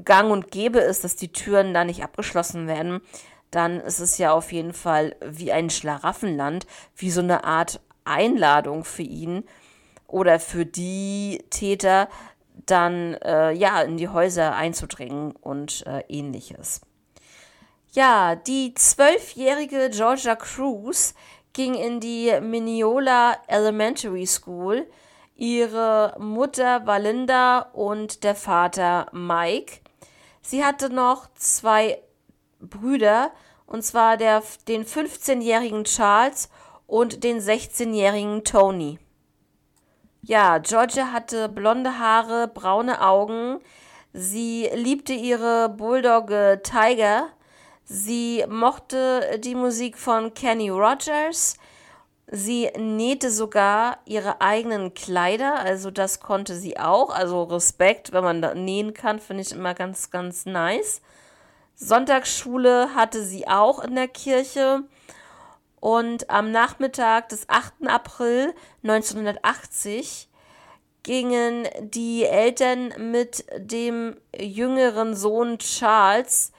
gang 0.04 0.30
und 0.30 0.52
gäbe 0.52 0.80
ist, 0.80 1.06
dass 1.06 1.16
die 1.16 1.32
Türen 1.32 1.74
da 1.74 1.86
nicht 1.86 2.04
abgeschlossen 2.04 2.68
werden, 2.68 3.00
dann 3.50 3.80
ist 3.80 4.00
es 4.00 4.18
ja 4.18 4.34
auf 4.34 4.52
jeden 4.52 4.74
Fall 4.74 5.16
wie 5.26 5.54
ein 5.54 5.70
Schlaraffenland, 5.70 6.68
wie 6.98 7.12
so 7.12 7.22
eine 7.22 7.46
Art 7.46 7.80
Einladung 8.04 8.84
für 8.84 9.04
ihn 9.04 9.46
oder 10.06 10.42
für 10.42 10.66
die 10.66 11.46
Täter, 11.50 12.10
dann 12.66 13.14
äh, 13.24 13.54
ja 13.54 13.82
in 13.84 13.96
die 13.96 14.10
Häuser 14.10 14.54
einzudringen 14.54 15.32
und 15.32 15.88
äh, 15.88 16.04
ähnliches. 16.10 16.82
Ja, 17.96 18.36
die 18.36 18.74
zwölfjährige 18.74 19.92
Georgia 19.92 20.36
Cruz 20.36 21.14
ging 21.54 21.76
in 21.76 22.00
die 22.00 22.34
Mineola 22.42 23.38
Elementary 23.46 24.26
School. 24.26 24.88
Ihre 25.36 26.16
Mutter 26.18 26.88
war 26.88 26.98
Linda 26.98 27.60
und 27.74 28.24
der 28.24 28.34
Vater 28.34 29.06
Mike. 29.12 29.82
Sie 30.42 30.66
hatte 30.66 30.90
noch 30.90 31.28
zwei 31.36 32.02
Brüder, 32.60 33.32
und 33.68 33.84
zwar 33.84 34.18
der, 34.18 34.42
den 34.68 34.86
15-jährigen 34.86 35.84
Charles 35.84 36.50
und 36.88 37.24
den 37.24 37.40
16-jährigen 37.40 38.44
Tony. 38.44 38.98
Ja, 40.24 40.58
Georgia 40.58 41.12
hatte 41.12 41.48
blonde 41.48 42.00
Haare, 42.00 42.48
braune 42.48 43.02
Augen. 43.02 43.60
Sie 44.14 44.68
liebte 44.74 45.14
ihre 45.14 45.70
Bulldogge 45.70 46.62
Tiger. 46.64 47.30
Sie 47.86 48.46
mochte 48.48 49.40
die 49.40 49.56
Musik 49.56 49.98
von 49.98 50.34
Kenny 50.34 50.70
Rogers. 50.70 51.58
Sie 52.28 52.70
nähte 52.78 53.30
sogar 53.30 54.00
ihre 54.06 54.40
eigenen 54.40 54.94
Kleider, 54.94 55.60
also 55.60 55.92
das 55.92 56.22
konnte 56.22 56.56
sie 56.56 56.80
auch. 56.80 57.10
Also 57.10 57.44
Respekt, 57.44 58.14
wenn 58.14 58.24
man 58.24 58.42
da 58.42 58.56
nähen 58.56 58.94
kann, 58.94 59.20
finde 59.20 59.44
ich 59.44 59.52
immer 59.52 59.74
ganz, 59.74 60.10
ganz 60.10 60.46
nice. 60.46 61.02
Sonntagsschule 61.76 62.96
hatte 62.96 63.24
sie 63.24 63.48
auch 63.48 63.84
in 63.84 63.96
der 63.96 64.08
Kirche. 64.08 64.84
Und 65.82 66.30
am 66.30 66.52
Nachmittag 66.52 67.28
des 67.30 67.50
8. 67.50 67.74
April 67.88 68.54
1980 68.84 70.30
gingen 71.04 71.68
die 71.82 72.24
Eltern 72.24 72.94
mit 73.12 73.44
dem 73.58 74.16
jüngeren 74.34 75.14
Sohn 75.14 75.58
Charles 75.60 76.53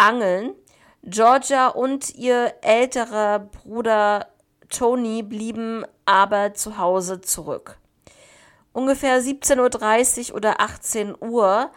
angeln. 0.00 0.54
Georgia 1.02 1.68
und 1.68 2.14
ihr 2.14 2.54
älterer 2.62 3.38
Bruder 3.38 4.26
Tony 4.68 5.22
blieben 5.22 5.84
aber 6.04 6.54
zu 6.54 6.78
Hause 6.78 7.20
zurück. 7.20 7.78
Ungefähr 8.72 9.20
17.30 9.20 10.30
Uhr 10.30 10.36
oder 10.36 10.60
18 10.60 11.16
Uhr 11.20 11.70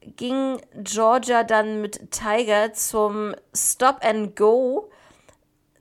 ging 0.00 0.60
Georgia 0.74 1.42
dann 1.42 1.80
mit 1.80 2.12
Tiger 2.12 2.72
zum 2.72 3.34
Stop 3.54 4.04
and 4.04 4.36
Go. 4.36 4.90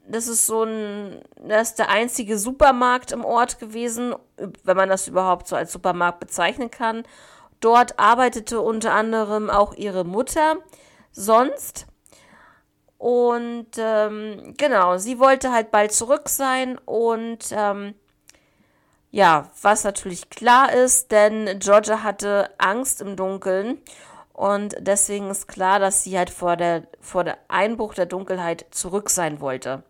Das 0.08 0.28
ist 0.28 0.46
so 0.48 0.64
ein, 0.64 1.22
das 1.36 1.70
ist 1.70 1.80
der 1.80 1.90
einzige 1.90 2.38
Supermarkt 2.38 3.12
im 3.12 3.24
Ort 3.26 3.60
gewesen, 3.60 4.16
wenn 4.64 4.78
man 4.78 4.90
das 4.90 5.08
überhaupt 5.08 5.48
so 5.48 5.56
als 5.56 5.72
Supermarkt 5.72 6.20
bezeichnen 6.20 6.72
kann. 6.72 7.04
Dort 7.60 8.00
arbeitete 8.00 8.62
unter 8.62 8.94
anderem 8.94 9.50
auch 9.50 9.74
ihre 9.76 10.04
Mutter. 10.04 10.58
Sonst 11.18 11.88
und 12.98 13.68
ähm, 13.78 14.54
genau, 14.58 14.98
sie 14.98 15.20
wollte 15.20 15.52
halt 15.52 15.72
bald 15.72 15.94
zurück 15.94 16.28
sein 16.28 16.78
und 16.80 17.40
ähm, 17.52 17.96
ja, 19.12 19.50
was 19.62 19.86
natürlich 19.86 20.30
klar 20.30 20.74
ist, 20.74 21.12
denn 21.12 21.60
Georgia 21.60 22.04
hatte 22.04 22.50
Angst 22.58 23.00
im 23.02 23.16
Dunkeln 23.16 23.78
und 24.34 24.76
deswegen 24.80 25.30
ist 25.30 25.48
klar, 25.48 25.80
dass 25.80 26.04
sie 26.04 26.18
halt 26.18 26.30
vor 26.30 26.58
der, 26.58 26.88
vor 27.00 27.24
der 27.24 27.38
Einbruch 27.48 27.94
der 27.94 28.08
Dunkelheit 28.08 28.66
zurück 28.72 29.10
sein 29.10 29.40
wollte. 29.40 29.84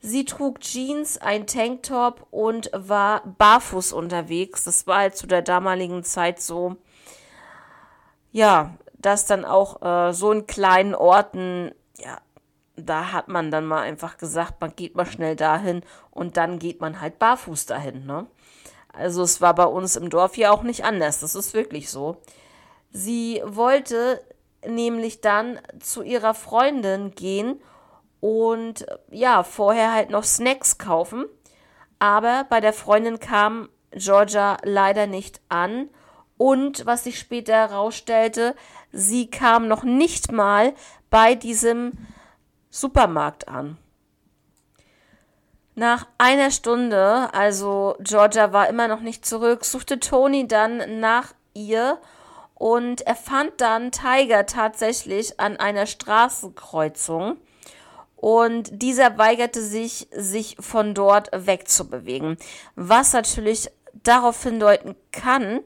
Sie 0.00 0.24
trug 0.24 0.60
Jeans, 0.60 1.18
ein 1.18 1.46
Tanktop 1.46 2.26
und 2.30 2.70
war 2.72 3.22
barfuß 3.38 3.92
unterwegs. 3.92 4.64
Das 4.64 4.86
war 4.86 4.98
halt 4.98 5.16
zu 5.16 5.26
der 5.26 5.42
damaligen 5.42 6.04
Zeit 6.04 6.40
so, 6.40 6.76
ja, 8.30 8.74
dass 8.98 9.26
dann 9.26 9.44
auch 9.44 9.82
äh, 9.82 10.12
so 10.12 10.32
in 10.32 10.46
kleinen 10.46 10.94
Orten, 10.94 11.72
ja, 11.98 12.18
da 12.76 13.12
hat 13.12 13.28
man 13.28 13.50
dann 13.50 13.66
mal 13.66 13.82
einfach 13.82 14.18
gesagt, 14.18 14.60
man 14.60 14.74
geht 14.76 14.94
mal 14.94 15.06
schnell 15.06 15.36
dahin 15.36 15.82
und 16.10 16.36
dann 16.36 16.58
geht 16.58 16.80
man 16.80 17.00
halt 17.00 17.18
barfuß 17.18 17.66
dahin, 17.66 18.06
ne? 18.06 18.26
Also 18.92 19.22
es 19.22 19.40
war 19.40 19.54
bei 19.54 19.64
uns 19.64 19.96
im 19.96 20.08
Dorf 20.08 20.34
hier 20.34 20.52
auch 20.52 20.62
nicht 20.62 20.84
anders, 20.84 21.20
das 21.20 21.34
ist 21.34 21.52
wirklich 21.54 21.90
so. 21.90 22.16
Sie 22.90 23.42
wollte 23.44 24.22
nämlich 24.66 25.20
dann 25.20 25.60
zu 25.80 26.02
ihrer 26.02 26.34
Freundin 26.34 27.14
gehen 27.14 27.60
und 28.20 28.86
ja, 29.10 29.42
vorher 29.42 29.92
halt 29.92 30.10
noch 30.10 30.24
Snacks 30.24 30.78
kaufen. 30.78 31.26
Aber 31.98 32.46
bei 32.48 32.60
der 32.60 32.72
Freundin 32.72 33.20
kam 33.20 33.68
Georgia 33.92 34.58
leider 34.62 35.06
nicht 35.06 35.40
an. 35.48 35.88
Und 36.38 36.84
was 36.84 37.04
sich 37.04 37.18
später 37.18 37.54
herausstellte, 37.54 38.54
sie 38.96 39.30
kam 39.30 39.68
noch 39.68 39.84
nicht 39.84 40.32
mal 40.32 40.74
bei 41.10 41.34
diesem 41.34 41.92
Supermarkt 42.70 43.48
an. 43.48 43.76
Nach 45.74 46.06
einer 46.16 46.50
Stunde, 46.50 47.28
also 47.34 47.96
Georgia 48.00 48.52
war 48.52 48.68
immer 48.68 48.88
noch 48.88 49.00
nicht 49.00 49.26
zurück, 49.26 49.64
suchte 49.64 50.00
Tony 50.00 50.48
dann 50.48 51.00
nach 51.00 51.34
ihr 51.52 51.98
und 52.54 53.02
er 53.02 53.16
fand 53.16 53.60
dann 53.60 53.92
Tiger 53.92 54.46
tatsächlich 54.46 55.38
an 55.38 55.58
einer 55.58 55.84
Straßenkreuzung 55.84 57.36
und 58.16 58.70
dieser 58.82 59.18
weigerte 59.18 59.60
sich, 59.60 60.08
sich 60.10 60.56
von 60.58 60.94
dort 60.94 61.28
wegzubewegen, 61.32 62.38
was 62.74 63.12
natürlich 63.12 63.70
darauf 63.92 64.42
hindeuten 64.42 64.96
kann, 65.12 65.60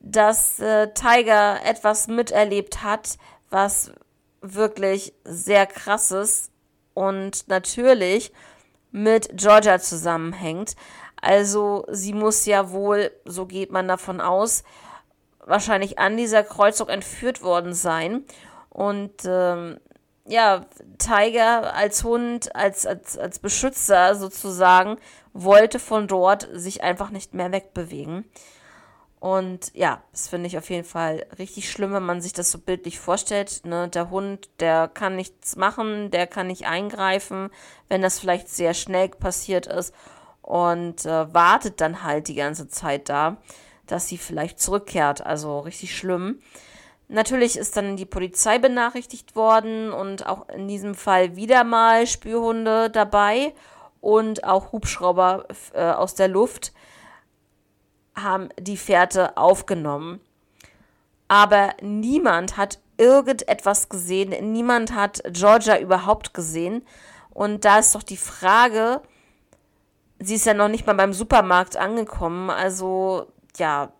dass 0.00 0.58
äh, 0.58 0.92
Tiger 0.94 1.64
etwas 1.64 2.08
miterlebt 2.08 2.82
hat, 2.82 3.18
was 3.50 3.92
wirklich 4.40 5.12
sehr 5.24 5.66
krasses 5.66 6.50
und 6.94 7.46
natürlich 7.48 8.32
mit 8.90 9.30
Georgia 9.36 9.78
zusammenhängt. 9.78 10.74
Also 11.20 11.84
sie 11.90 12.14
muss 12.14 12.46
ja 12.46 12.70
wohl, 12.70 13.10
so 13.24 13.46
geht 13.46 13.70
man 13.70 13.86
davon 13.86 14.20
aus, 14.20 14.64
wahrscheinlich 15.44 15.98
an 15.98 16.16
dieser 16.16 16.42
Kreuzung 16.42 16.88
entführt 16.88 17.42
worden 17.42 17.74
sein. 17.74 18.24
Und 18.70 19.12
ähm, 19.26 19.78
ja, 20.24 20.64
Tiger 20.98 21.74
als 21.74 22.04
Hund, 22.04 22.54
als, 22.54 22.86
als, 22.86 23.18
als 23.18 23.38
Beschützer 23.38 24.14
sozusagen, 24.14 24.96
wollte 25.32 25.78
von 25.78 26.08
dort 26.08 26.48
sich 26.52 26.82
einfach 26.82 27.10
nicht 27.10 27.34
mehr 27.34 27.52
wegbewegen. 27.52 28.24
Und 29.20 29.70
ja, 29.74 30.02
das 30.12 30.28
finde 30.28 30.46
ich 30.46 30.56
auf 30.56 30.70
jeden 30.70 30.86
Fall 30.86 31.26
richtig 31.38 31.70
schlimm, 31.70 31.92
wenn 31.92 32.02
man 32.02 32.22
sich 32.22 32.32
das 32.32 32.50
so 32.50 32.58
bildlich 32.58 32.98
vorstellt. 32.98 33.60
Ne? 33.66 33.88
Der 33.88 34.08
Hund, 34.08 34.48
der 34.60 34.88
kann 34.88 35.14
nichts 35.14 35.56
machen, 35.56 36.10
der 36.10 36.26
kann 36.26 36.46
nicht 36.46 36.66
eingreifen, 36.66 37.50
wenn 37.88 38.00
das 38.00 38.18
vielleicht 38.18 38.48
sehr 38.48 38.72
schnell 38.72 39.10
passiert 39.10 39.66
ist 39.66 39.94
und 40.40 41.04
äh, 41.04 41.34
wartet 41.34 41.82
dann 41.82 42.02
halt 42.02 42.28
die 42.28 42.34
ganze 42.34 42.68
Zeit 42.68 43.10
da, 43.10 43.36
dass 43.86 44.08
sie 44.08 44.16
vielleicht 44.16 44.58
zurückkehrt. 44.58 45.24
Also 45.24 45.60
richtig 45.60 45.94
schlimm. 45.94 46.40
Natürlich 47.08 47.58
ist 47.58 47.76
dann 47.76 47.96
die 47.96 48.06
Polizei 48.06 48.58
benachrichtigt 48.58 49.36
worden 49.36 49.92
und 49.92 50.26
auch 50.26 50.48
in 50.48 50.66
diesem 50.66 50.94
Fall 50.94 51.36
wieder 51.36 51.62
mal 51.64 52.06
Spürhunde 52.06 52.88
dabei 52.88 53.52
und 54.00 54.44
auch 54.44 54.72
Hubschrauber 54.72 55.44
äh, 55.74 55.82
aus 55.82 56.14
der 56.14 56.28
Luft 56.28 56.72
haben 58.22 58.48
die 58.58 58.76
Fährte 58.76 59.36
aufgenommen. 59.36 60.20
Aber 61.28 61.74
niemand 61.80 62.56
hat 62.56 62.78
irgendetwas 62.96 63.88
gesehen. 63.88 64.52
Niemand 64.52 64.94
hat 64.94 65.22
Georgia 65.30 65.78
überhaupt 65.78 66.34
gesehen. 66.34 66.84
Und 67.30 67.64
da 67.64 67.78
ist 67.78 67.94
doch 67.94 68.02
die 68.02 68.16
Frage, 68.16 69.00
sie 70.18 70.34
ist 70.34 70.46
ja 70.46 70.54
noch 70.54 70.68
nicht 70.68 70.86
mal 70.86 70.94
beim 70.94 71.12
Supermarkt 71.12 71.76
angekommen. 71.76 72.50
Also 72.50 73.26
ja, 73.56 73.92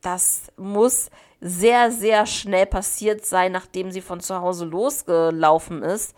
das 0.00 0.52
muss 0.56 1.10
sehr, 1.40 1.90
sehr 1.90 2.26
schnell 2.26 2.66
passiert 2.66 3.24
sein, 3.24 3.52
nachdem 3.52 3.90
sie 3.90 4.00
von 4.00 4.20
zu 4.20 4.40
Hause 4.40 4.64
losgelaufen 4.64 5.82
ist. 5.82 6.14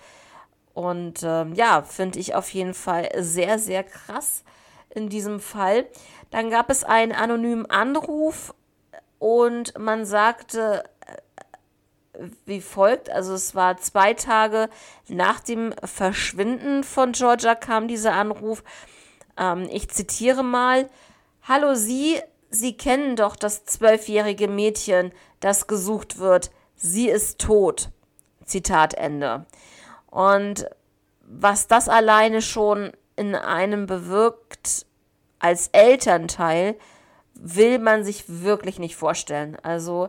Und 0.73 1.23
ähm, 1.25 1.55
ja, 1.55 1.83
finde 1.83 2.19
ich 2.19 2.35
auf 2.35 2.49
jeden 2.51 2.75
Fall 2.75 3.09
sehr, 3.19 3.59
sehr 3.59 3.83
krass 3.83 4.45
in 4.95 5.09
diesem 5.09 5.41
Fall. 5.41 5.87
Dann 6.31 6.51
gab 6.51 6.71
es 6.71 6.85
einen 6.85 7.13
anonymen 7.13 7.67
Anruf 7.67 8.55
und 9.19 9.79
man 9.79 10.05
sagte 10.05 10.85
äh, 11.07 12.29
wie 12.45 12.61
folgt, 12.61 13.11
also 13.11 13.35
es 13.35 13.55
war 13.55 13.77
zwei 13.79 14.15
Tage 14.15 14.69
nach 15.09 15.41
dem 15.41 15.73
Verschwinden 15.85 16.85
von 16.85 17.13
Georgia 17.13 17.55
kam 17.55 17.89
dieser 17.89 18.13
Anruf. 18.13 18.63
Ähm, 19.37 19.69
ich 19.71 19.89
zitiere 19.89 20.43
mal, 20.43 20.89
Hallo 21.43 21.75
Sie, 21.75 22.21
Sie 22.51 22.77
kennen 22.77 23.17
doch 23.17 23.37
das 23.37 23.65
zwölfjährige 23.65 24.49
Mädchen, 24.49 25.13
das 25.39 25.67
gesucht 25.67 26.19
wird. 26.19 26.51
Sie 26.75 27.09
ist 27.09 27.39
tot. 27.39 27.91
Zitat 28.45 28.95
Ende. 28.95 29.47
Und 30.11 30.67
was 31.21 31.69
das 31.69 31.89
alleine 31.89 32.43
schon 32.43 32.93
in 33.21 33.35
einem 33.35 33.85
bewirkt, 33.85 34.87
als 35.41 35.69
Elternteil 35.69 36.75
will 37.35 37.79
man 37.79 38.03
sich 38.03 38.25
wirklich 38.27 38.79
nicht 38.79 38.97
vorstellen. 38.97 39.59
Also 39.63 40.09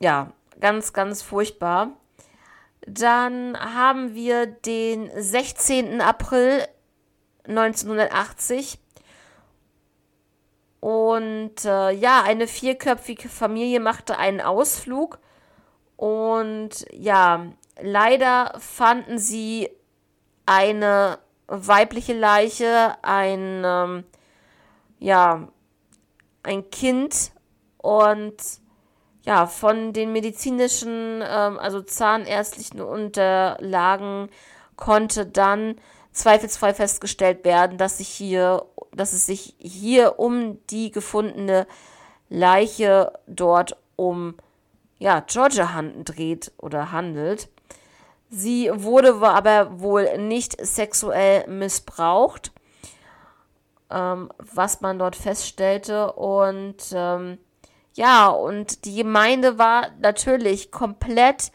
ja, 0.00 0.32
ganz, 0.60 0.94
ganz 0.94 1.20
furchtbar. 1.20 1.92
Dann 2.86 3.54
haben 3.58 4.14
wir 4.14 4.46
den 4.46 5.10
16. 5.14 6.00
April 6.00 6.66
1980. 7.46 8.78
Und 10.80 11.66
äh, 11.66 11.90
ja, 11.90 12.22
eine 12.22 12.46
vierköpfige 12.48 13.28
Familie 13.28 13.78
machte 13.78 14.16
einen 14.18 14.40
Ausflug. 14.40 15.18
Und 15.96 16.86
ja, 16.90 17.44
leider 17.78 18.54
fanden 18.58 19.18
sie 19.18 19.68
eine 20.46 21.18
weibliche 21.52 22.14
Leiche, 22.14 22.96
ein, 23.02 23.62
ähm, 23.64 24.04
ja, 24.98 25.48
ein 26.42 26.70
Kind 26.70 27.32
und 27.76 28.36
ja, 29.24 29.46
von 29.46 29.92
den 29.92 30.12
medizinischen, 30.12 31.22
ähm, 31.22 31.58
also 31.58 31.80
zahnärztlichen 31.82 32.80
Unterlagen 32.80 34.30
konnte 34.76 35.26
dann 35.26 35.76
zweifelsfrei 36.12 36.74
festgestellt 36.74 37.44
werden, 37.44 37.78
dass 37.78 37.98
sich 37.98 38.08
hier, 38.08 38.64
dass 38.92 39.12
es 39.12 39.26
sich 39.26 39.54
hier 39.58 40.18
um 40.18 40.58
die 40.68 40.90
gefundene 40.90 41.66
Leiche 42.28 43.12
dort 43.26 43.76
um 43.96 44.34
ja, 44.98 45.20
Georgia 45.20 45.74
Hand 45.74 46.08
dreht 46.08 46.52
oder 46.58 46.92
handelt. 46.92 47.48
Sie 48.34 48.70
wurde 48.72 49.14
aber 49.20 49.78
wohl 49.78 50.16
nicht 50.16 50.56
sexuell 50.64 51.46
missbraucht, 51.48 52.50
ähm, 53.90 54.30
was 54.38 54.80
man 54.80 54.98
dort 54.98 55.16
feststellte. 55.16 56.14
Und 56.14 56.78
ähm, 56.94 57.36
ja, 57.92 58.28
und 58.28 58.86
die 58.86 58.96
Gemeinde 58.96 59.58
war 59.58 59.90
natürlich 60.00 60.70
komplett 60.70 61.52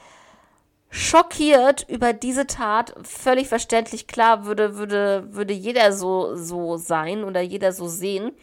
schockiert 0.91 1.83
über 1.89 2.13
diese 2.13 2.45
Tat. 2.45 2.93
Völlig 3.01 3.47
verständlich, 3.47 4.05
klar, 4.05 4.45
würde, 4.45 4.77
würde, 4.77 5.33
würde 5.33 5.53
jeder 5.53 5.91
so, 5.93 6.35
so 6.35 6.77
sein 6.77 7.23
oder 7.23 7.41
jeder 7.41 7.73
so 7.73 7.87
sehen. 7.87 8.33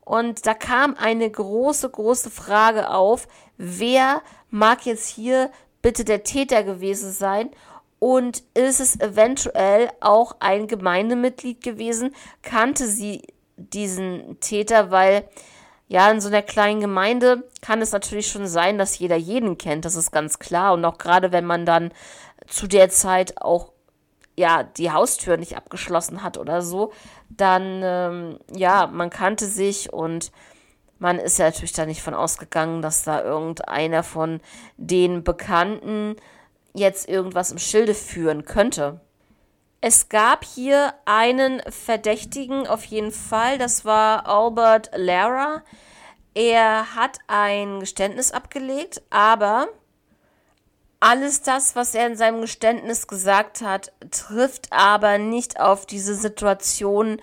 Und 0.00 0.46
da 0.46 0.54
kam 0.54 0.96
eine 0.96 1.30
große, 1.30 1.90
große 1.90 2.30
Frage 2.30 2.88
auf, 2.88 3.28
wer 3.58 4.22
mag 4.48 4.86
jetzt 4.86 5.08
hier 5.08 5.50
bitte 5.86 6.04
der 6.04 6.24
Täter 6.24 6.64
gewesen 6.64 7.12
sein? 7.12 7.48
Und 8.00 8.42
ist 8.54 8.80
es 8.80 8.98
eventuell 8.98 9.88
auch 10.00 10.34
ein 10.40 10.66
Gemeindemitglied 10.66 11.62
gewesen? 11.62 12.12
Kannte 12.42 12.88
sie 12.88 13.22
diesen 13.56 14.40
Täter? 14.40 14.90
Weil 14.90 15.28
ja, 15.86 16.10
in 16.10 16.20
so 16.20 16.26
einer 16.26 16.42
kleinen 16.42 16.80
Gemeinde 16.80 17.44
kann 17.60 17.80
es 17.82 17.92
natürlich 17.92 18.26
schon 18.26 18.48
sein, 18.48 18.78
dass 18.78 18.98
jeder 18.98 19.14
jeden 19.14 19.58
kennt. 19.58 19.84
Das 19.84 19.94
ist 19.94 20.10
ganz 20.10 20.40
klar. 20.40 20.74
Und 20.74 20.84
auch 20.84 20.98
gerade 20.98 21.30
wenn 21.30 21.46
man 21.46 21.64
dann 21.64 21.92
zu 22.48 22.66
der 22.66 22.90
Zeit 22.90 23.40
auch 23.40 23.70
ja 24.34 24.64
die 24.64 24.90
Haustür 24.90 25.36
nicht 25.36 25.56
abgeschlossen 25.56 26.24
hat 26.24 26.36
oder 26.36 26.62
so, 26.62 26.92
dann 27.30 27.80
ähm, 27.84 28.40
ja, 28.52 28.88
man 28.88 29.08
kannte 29.08 29.46
sich 29.46 29.92
und 29.92 30.32
man 30.98 31.18
ist 31.18 31.38
ja 31.38 31.46
natürlich 31.46 31.72
da 31.72 31.86
nicht 31.86 32.02
von 32.02 32.14
ausgegangen, 32.14 32.82
dass 32.82 33.04
da 33.04 33.22
irgendeiner 33.22 34.02
von 34.02 34.40
den 34.76 35.24
Bekannten 35.24 36.16
jetzt 36.74 37.08
irgendwas 37.08 37.52
im 37.52 37.58
Schilde 37.58 37.94
führen 37.94 38.44
könnte. 38.44 39.00
Es 39.80 40.08
gab 40.08 40.44
hier 40.44 40.94
einen 41.04 41.60
Verdächtigen 41.68 42.66
auf 42.66 42.84
jeden 42.84 43.12
Fall, 43.12 43.58
das 43.58 43.84
war 43.84 44.26
Albert 44.26 44.90
Lara. 44.96 45.62
Er 46.34 46.94
hat 46.94 47.18
ein 47.28 47.80
Geständnis 47.80 48.32
abgelegt, 48.32 49.02
aber 49.10 49.68
alles 50.98 51.42
das, 51.42 51.76
was 51.76 51.94
er 51.94 52.06
in 52.06 52.16
seinem 52.16 52.40
Geständnis 52.40 53.06
gesagt 53.06 53.60
hat, 53.60 53.92
trifft 54.10 54.72
aber 54.72 55.18
nicht 55.18 55.60
auf 55.60 55.86
diese 55.86 56.14
Situation 56.14 57.20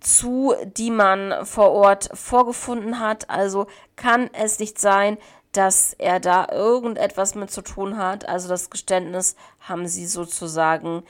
zu, 0.00 0.54
die 0.76 0.90
man 0.90 1.44
vor 1.44 1.70
Ort 1.72 2.10
vorgefunden 2.14 3.00
hat. 3.00 3.28
Also 3.30 3.66
kann 3.96 4.30
es 4.32 4.58
nicht 4.58 4.78
sein, 4.78 5.18
dass 5.52 5.94
er 5.94 6.20
da 6.20 6.48
irgendetwas 6.52 7.34
mit 7.34 7.50
zu 7.50 7.62
tun 7.62 7.96
hat. 7.96 8.28
Also 8.28 8.48
das 8.48 8.70
Geständnis 8.70 9.36
haben 9.60 9.86
sie 9.86 10.06
sozusagen 10.06 11.02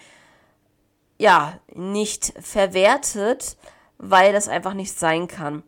ja 1.18 1.58
nicht 1.74 2.32
verwertet, 2.40 3.56
weil 3.98 4.32
das 4.32 4.48
einfach 4.48 4.74
nicht 4.74 4.96
sein 4.98 5.28
kann. 5.28 5.62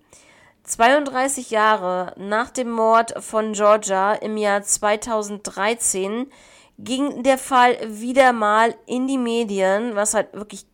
32 0.64 1.50
Jahre 1.50 2.14
nach 2.16 2.50
dem 2.50 2.70
Mord 2.70 3.14
von 3.22 3.54
Georgia 3.54 4.12
im 4.12 4.36
Jahr 4.36 4.62
2013 4.62 6.30
ging 6.78 7.22
der 7.22 7.38
Fall 7.38 7.76
wieder 7.86 8.32
mal 8.32 8.74
in 8.86 9.06
die 9.06 9.18
Medien, 9.18 9.96
was 9.96 10.14
halt 10.14 10.32
wirklich 10.32 10.66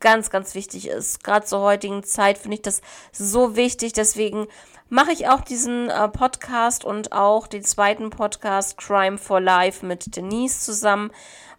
ganz, 0.00 0.30
ganz 0.30 0.54
wichtig 0.54 0.88
ist. 0.88 1.22
Gerade 1.22 1.46
zur 1.46 1.60
heutigen 1.60 2.02
Zeit 2.02 2.38
finde 2.38 2.56
ich 2.56 2.62
das 2.62 2.80
so 3.12 3.56
wichtig. 3.56 3.92
Deswegen 3.92 4.48
mache 4.88 5.12
ich 5.12 5.28
auch 5.28 5.40
diesen 5.42 5.88
äh, 5.88 6.08
Podcast 6.08 6.84
und 6.84 7.12
auch 7.12 7.46
den 7.46 7.64
zweiten 7.64 8.10
Podcast 8.10 8.76
Crime 8.76 9.18
for 9.18 9.40
Life 9.40 9.86
mit 9.86 10.16
Denise 10.16 10.60
zusammen, 10.60 11.10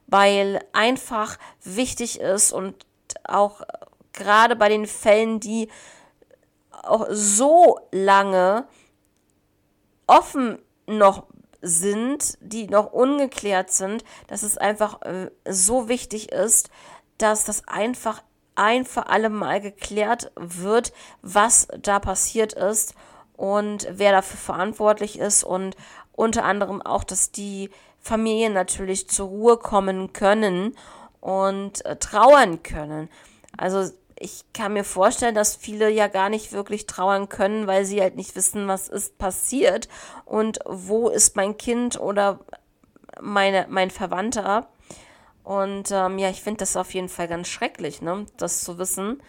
weil 0.07 0.59
einfach 0.73 1.37
wichtig 1.63 2.19
ist 2.19 2.51
und 2.51 2.85
auch 3.23 3.61
gerade 4.13 4.55
bei 4.55 4.69
den 4.69 4.85
Fällen, 4.85 5.39
die 5.39 5.69
auch 6.83 7.07
so 7.09 7.79
lange 7.91 8.65
offen 10.07 10.59
noch 10.87 11.27
sind, 11.61 12.37
die 12.41 12.67
noch 12.67 12.91
ungeklärt 12.91 13.71
sind, 13.71 14.03
dass 14.27 14.43
es 14.43 14.57
einfach 14.57 15.01
äh, 15.03 15.29
so 15.47 15.87
wichtig 15.87 16.31
ist, 16.31 16.69
dass 17.17 17.45
das 17.45 17.67
einfach 17.67 18.21
ein 18.55 18.85
für 18.85 19.07
alle 19.07 19.29
Mal 19.29 19.61
geklärt 19.61 20.31
wird, 20.35 20.93
was 21.21 21.67
da 21.81 21.99
passiert 21.99 22.53
ist 22.53 22.95
und 23.35 23.87
wer 23.91 24.11
dafür 24.11 24.37
verantwortlich 24.37 25.17
ist 25.17 25.43
und 25.43 25.75
unter 26.13 26.43
anderem 26.43 26.81
auch, 26.81 27.03
dass 27.03 27.31
die 27.31 27.69
Familien 27.99 28.53
natürlich 28.53 29.07
zur 29.09 29.27
Ruhe 29.27 29.57
kommen 29.57 30.13
können 30.13 30.75
und 31.19 31.85
äh, 31.85 31.95
trauern 31.95 32.63
können. 32.63 33.09
Also 33.57 33.91
ich 34.19 34.43
kann 34.53 34.73
mir 34.73 34.83
vorstellen, 34.83 35.35
dass 35.35 35.55
viele 35.55 35.89
ja 35.89 36.07
gar 36.07 36.29
nicht 36.29 36.51
wirklich 36.51 36.85
trauern 36.85 37.29
können, 37.29 37.67
weil 37.67 37.85
sie 37.85 38.01
halt 38.01 38.15
nicht 38.15 38.35
wissen, 38.35 38.67
was 38.67 38.87
ist 38.87 39.17
passiert 39.17 39.87
und 40.25 40.59
wo 40.65 41.09
ist 41.09 41.35
mein 41.35 41.57
Kind 41.57 41.99
oder 41.99 42.39
meine, 43.19 43.65
mein 43.69 43.89
Verwandter. 43.89 44.67
Und 45.51 45.91
ähm, 45.91 46.17
ja, 46.17 46.29
ich 46.29 46.41
finde 46.41 46.59
das 46.59 46.77
auf 46.77 46.93
jeden 46.93 47.09
Fall 47.09 47.27
ganz 47.27 47.49
schrecklich, 47.49 48.01
ne, 48.01 48.25
das 48.37 48.61
zu 48.61 48.77
wissen. 48.77 49.21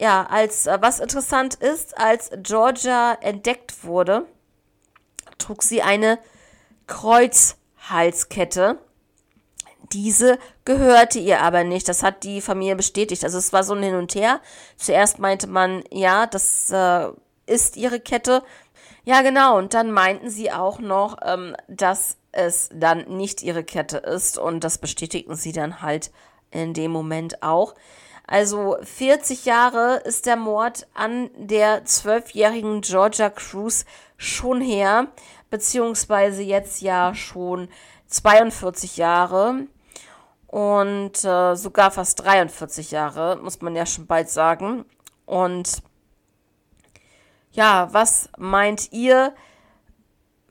Ja, 0.00 0.26
als 0.28 0.66
äh, 0.66 0.78
was 0.80 0.98
interessant 0.98 1.54
ist, 1.54 1.96
als 1.96 2.32
Georgia 2.42 3.16
entdeckt 3.20 3.84
wurde, 3.84 4.26
trug 5.38 5.62
sie 5.62 5.82
eine 5.82 6.18
Kreuzhalskette 6.88 8.80
diese 9.92 10.38
gehörte 10.64 11.18
ihr 11.18 11.40
aber 11.42 11.64
nicht. 11.64 11.88
Das 11.88 12.02
hat 12.02 12.22
die 12.22 12.40
Familie 12.40 12.76
bestätigt. 12.76 13.24
Also 13.24 13.38
es 13.38 13.52
war 13.52 13.64
so 13.64 13.74
ein 13.74 13.82
Hin 13.82 13.96
und 13.96 14.14
Her. 14.14 14.40
Zuerst 14.76 15.18
meinte 15.18 15.48
man, 15.48 15.82
ja, 15.90 16.26
das 16.26 16.70
äh, 16.70 17.08
ist 17.46 17.76
ihre 17.76 17.98
Kette. 17.98 18.44
Ja, 19.04 19.22
genau. 19.22 19.58
Und 19.58 19.74
dann 19.74 19.90
meinten 19.90 20.30
sie 20.30 20.52
auch 20.52 20.78
noch, 20.78 21.16
ähm, 21.24 21.56
dass 21.66 22.18
es 22.32 22.68
dann 22.72 23.16
nicht 23.16 23.42
ihre 23.42 23.64
Kette 23.64 23.98
ist. 23.98 24.38
Und 24.38 24.64
das 24.64 24.78
bestätigten 24.78 25.34
sie 25.34 25.52
dann 25.52 25.82
halt 25.82 26.10
in 26.50 26.74
dem 26.74 26.90
Moment 26.90 27.42
auch. 27.42 27.74
Also 28.26 28.76
40 28.82 29.44
Jahre 29.44 29.96
ist 30.04 30.26
der 30.26 30.36
Mord 30.36 30.86
an 30.94 31.30
der 31.36 31.84
zwölfjährigen 31.84 32.80
Georgia 32.80 33.28
Cruz 33.28 33.84
schon 34.16 34.60
her, 34.60 35.08
beziehungsweise 35.50 36.42
jetzt 36.42 36.80
ja 36.80 37.14
schon 37.14 37.68
42 38.06 38.98
Jahre 38.98 39.66
und 40.46 41.24
äh, 41.24 41.54
sogar 41.54 41.90
fast 41.90 42.24
43 42.24 42.90
Jahre, 42.90 43.38
muss 43.42 43.60
man 43.60 43.74
ja 43.74 43.86
schon 43.86 44.06
bald 44.06 44.28
sagen. 44.28 44.84
Und 45.26 45.82
ja, 47.52 47.88
was 47.92 48.28
meint 48.36 48.92
ihr? 48.92 49.32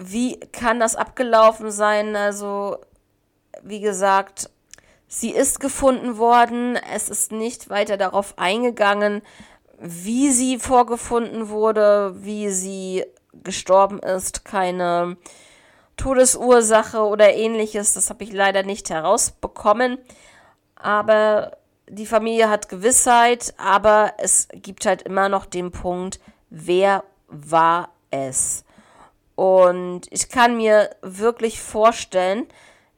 Wie 0.01 0.39
kann 0.39 0.79
das 0.79 0.95
abgelaufen 0.95 1.71
sein? 1.71 2.15
Also, 2.15 2.77
wie 3.63 3.81
gesagt, 3.81 4.49
sie 5.09 5.31
ist 5.31 5.59
gefunden 5.59 6.17
worden. 6.17 6.77
Es 6.93 7.09
ist 7.09 7.33
nicht 7.33 7.69
weiter 7.69 7.97
darauf 7.97 8.37
eingegangen, 8.37 9.21
wie 9.77 10.31
sie 10.31 10.57
vorgefunden 10.57 11.49
wurde, 11.49 12.15
wie 12.23 12.49
sie 12.49 13.03
gestorben 13.33 13.99
ist. 13.99 14.45
Keine 14.45 15.17
Todesursache 15.97 17.01
oder 17.01 17.33
ähnliches. 17.33 17.93
Das 17.93 18.09
habe 18.09 18.23
ich 18.23 18.31
leider 18.31 18.63
nicht 18.63 18.89
herausbekommen. 18.89 19.97
Aber 20.75 21.57
die 21.89 22.05
Familie 22.05 22.49
hat 22.49 22.69
Gewissheit, 22.69 23.53
aber 23.57 24.13
es 24.17 24.47
gibt 24.53 24.85
halt 24.85 25.01
immer 25.01 25.27
noch 25.27 25.45
den 25.45 25.71
Punkt, 25.71 26.21
wer 26.49 27.03
war 27.27 27.89
es? 28.11 28.63
Und 29.39 30.01
ich 30.09 30.27
kann 30.27 30.57
mir 30.57 30.89
wirklich 31.01 31.61
vorstellen, 31.61 32.45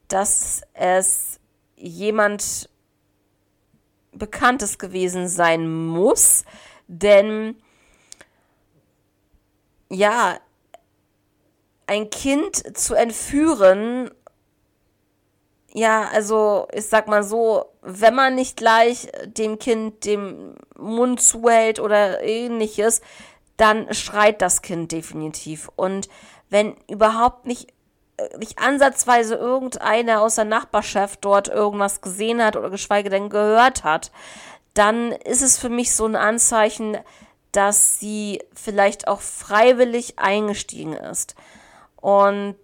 dass 0.08 0.62
es 0.74 1.38
jemand 1.76 2.68
Bekanntes 4.10 4.80
gewesen 4.80 5.28
sein 5.28 5.72
muss, 5.86 6.44
denn 6.88 7.62
ja, 9.88 10.40
ein 11.86 12.10
Kind 12.10 12.76
zu 12.76 12.94
entführen, 12.94 14.10
ja, 15.72 16.08
also 16.08 16.66
ich 16.72 16.88
sag 16.88 17.06
mal 17.06 17.22
so, 17.22 17.66
wenn 17.82 18.16
man 18.16 18.34
nicht 18.34 18.56
gleich 18.56 19.12
dem 19.26 19.60
Kind 19.60 20.04
den 20.06 20.56
Mund 20.76 21.20
zuhält 21.20 21.78
oder 21.78 22.20
ähnliches, 22.20 23.00
dann 23.56 23.94
schreit 23.94 24.42
das 24.42 24.60
Kind 24.60 24.90
definitiv. 24.90 25.70
Und 25.76 26.08
wenn 26.52 26.76
überhaupt 26.86 27.46
nicht, 27.46 27.72
nicht 28.38 28.58
ansatzweise 28.58 29.36
irgendeiner 29.36 30.20
aus 30.20 30.34
der 30.34 30.44
Nachbarschaft 30.44 31.24
dort 31.24 31.48
irgendwas 31.48 32.02
gesehen 32.02 32.44
hat 32.44 32.56
oder 32.56 32.68
geschweige 32.68 33.08
denn 33.08 33.30
gehört 33.30 33.84
hat, 33.84 34.12
dann 34.74 35.12
ist 35.12 35.40
es 35.40 35.58
für 35.58 35.70
mich 35.70 35.94
so 35.94 36.04
ein 36.04 36.14
Anzeichen, 36.14 36.98
dass 37.52 37.98
sie 37.98 38.42
vielleicht 38.54 39.08
auch 39.08 39.22
freiwillig 39.22 40.18
eingestiegen 40.18 40.92
ist 40.92 41.36
und 41.96 42.56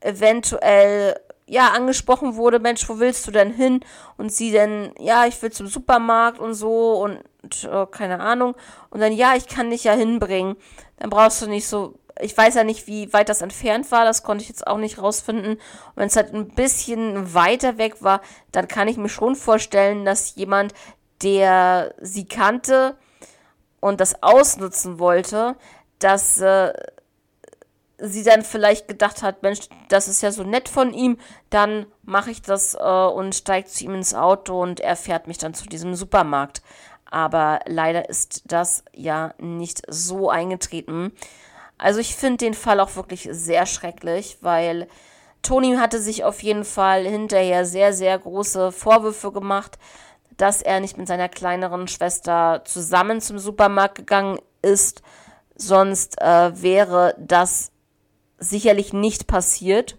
eventuell 0.00 1.20
ja 1.46 1.72
angesprochen 1.72 2.36
wurde, 2.36 2.58
Mensch, 2.58 2.88
wo 2.88 2.98
willst 2.98 3.26
du 3.26 3.30
denn 3.30 3.52
hin? 3.52 3.80
Und 4.16 4.32
sie 4.32 4.50
dann, 4.52 4.92
ja, 4.98 5.26
ich 5.26 5.40
will 5.42 5.52
zum 5.52 5.66
Supermarkt 5.66 6.38
und 6.38 6.54
so 6.54 7.02
und 7.02 7.20
äh, 7.64 7.86
keine 7.90 8.20
Ahnung. 8.20 8.54
Und 8.88 9.00
dann, 9.00 9.12
ja, 9.12 9.34
ich 9.36 9.48
kann 9.48 9.68
dich 9.68 9.84
ja 9.84 9.92
hinbringen. 9.92 10.56
Dann 10.98 11.10
brauchst 11.10 11.42
du 11.42 11.46
nicht 11.48 11.66
so, 11.66 11.98
ich 12.20 12.36
weiß 12.36 12.54
ja 12.54 12.64
nicht, 12.64 12.86
wie 12.86 13.12
weit 13.12 13.28
das 13.28 13.42
entfernt 13.42 13.90
war, 13.90 14.04
das 14.04 14.22
konnte 14.22 14.42
ich 14.42 14.48
jetzt 14.48 14.66
auch 14.66 14.78
nicht 14.78 15.00
rausfinden. 15.00 15.58
Wenn 15.94 16.06
es 16.06 16.16
halt 16.16 16.34
ein 16.34 16.48
bisschen 16.48 17.34
weiter 17.34 17.78
weg 17.78 18.02
war, 18.02 18.20
dann 18.50 18.68
kann 18.68 18.88
ich 18.88 18.96
mir 18.96 19.08
schon 19.08 19.36
vorstellen, 19.36 20.04
dass 20.04 20.34
jemand, 20.36 20.74
der 21.22 21.94
sie 22.00 22.26
kannte 22.26 22.96
und 23.80 24.00
das 24.00 24.22
ausnutzen 24.22 24.98
wollte, 24.98 25.56
dass 25.98 26.40
äh, 26.40 26.72
sie 27.98 28.24
dann 28.24 28.42
vielleicht 28.42 28.88
gedacht 28.88 29.22
hat, 29.22 29.42
Mensch, 29.42 29.60
das 29.88 30.08
ist 30.08 30.22
ja 30.22 30.32
so 30.32 30.42
nett 30.42 30.68
von 30.68 30.92
ihm, 30.92 31.18
dann 31.50 31.86
mache 32.02 32.30
ich 32.30 32.42
das 32.42 32.74
äh, 32.74 32.78
und 32.78 33.34
steige 33.34 33.68
zu 33.68 33.84
ihm 33.84 33.94
ins 33.94 34.14
Auto 34.14 34.60
und 34.60 34.80
er 34.80 34.96
fährt 34.96 35.28
mich 35.28 35.38
dann 35.38 35.54
zu 35.54 35.66
diesem 35.66 35.94
Supermarkt. 35.94 36.62
Aber 37.10 37.60
leider 37.66 38.08
ist 38.08 38.42
das 38.46 38.84
ja 38.92 39.34
nicht 39.38 39.82
so 39.88 40.30
eingetreten. 40.30 41.12
Also 41.82 41.98
ich 41.98 42.14
finde 42.14 42.36
den 42.36 42.54
Fall 42.54 42.78
auch 42.78 42.94
wirklich 42.94 43.28
sehr 43.32 43.66
schrecklich, 43.66 44.38
weil 44.40 44.86
Toni 45.42 45.74
hatte 45.74 46.00
sich 46.00 46.22
auf 46.22 46.40
jeden 46.40 46.64
Fall 46.64 47.04
hinterher 47.04 47.66
sehr, 47.66 47.92
sehr 47.92 48.16
große 48.16 48.70
Vorwürfe 48.70 49.32
gemacht, 49.32 49.78
dass 50.36 50.62
er 50.62 50.78
nicht 50.78 50.96
mit 50.96 51.08
seiner 51.08 51.28
kleineren 51.28 51.88
Schwester 51.88 52.62
zusammen 52.64 53.20
zum 53.20 53.40
Supermarkt 53.40 53.96
gegangen 53.96 54.38
ist. 54.62 55.02
Sonst 55.56 56.22
äh, 56.22 56.62
wäre 56.62 57.16
das 57.18 57.72
sicherlich 58.38 58.92
nicht 58.92 59.26
passiert. 59.26 59.98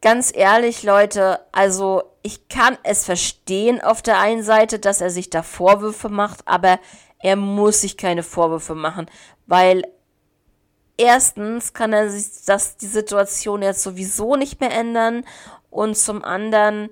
Ganz 0.00 0.32
ehrlich, 0.34 0.82
Leute, 0.82 1.38
also 1.52 2.02
ich 2.22 2.48
kann 2.48 2.76
es 2.82 3.04
verstehen 3.04 3.80
auf 3.80 4.02
der 4.02 4.18
einen 4.18 4.42
Seite, 4.42 4.80
dass 4.80 5.00
er 5.00 5.10
sich 5.10 5.30
da 5.30 5.44
Vorwürfe 5.44 6.08
macht, 6.08 6.40
aber 6.48 6.80
er 7.20 7.36
muss 7.36 7.82
sich 7.82 7.96
keine 7.96 8.24
Vorwürfe 8.24 8.74
machen, 8.74 9.06
weil 9.46 9.84
erstens 10.96 11.72
kann 11.72 11.92
er 11.92 12.10
sich 12.10 12.44
das, 12.46 12.76
die 12.76 12.86
Situation 12.86 13.62
jetzt 13.62 13.82
sowieso 13.82 14.36
nicht 14.36 14.60
mehr 14.60 14.72
ändern 14.72 15.24
und 15.70 15.96
zum 15.96 16.24
anderen 16.24 16.90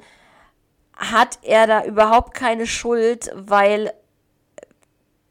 hat 0.96 1.38
er 1.42 1.66
da 1.66 1.84
überhaupt 1.84 2.34
keine 2.34 2.66
Schuld, 2.66 3.30
weil 3.34 3.92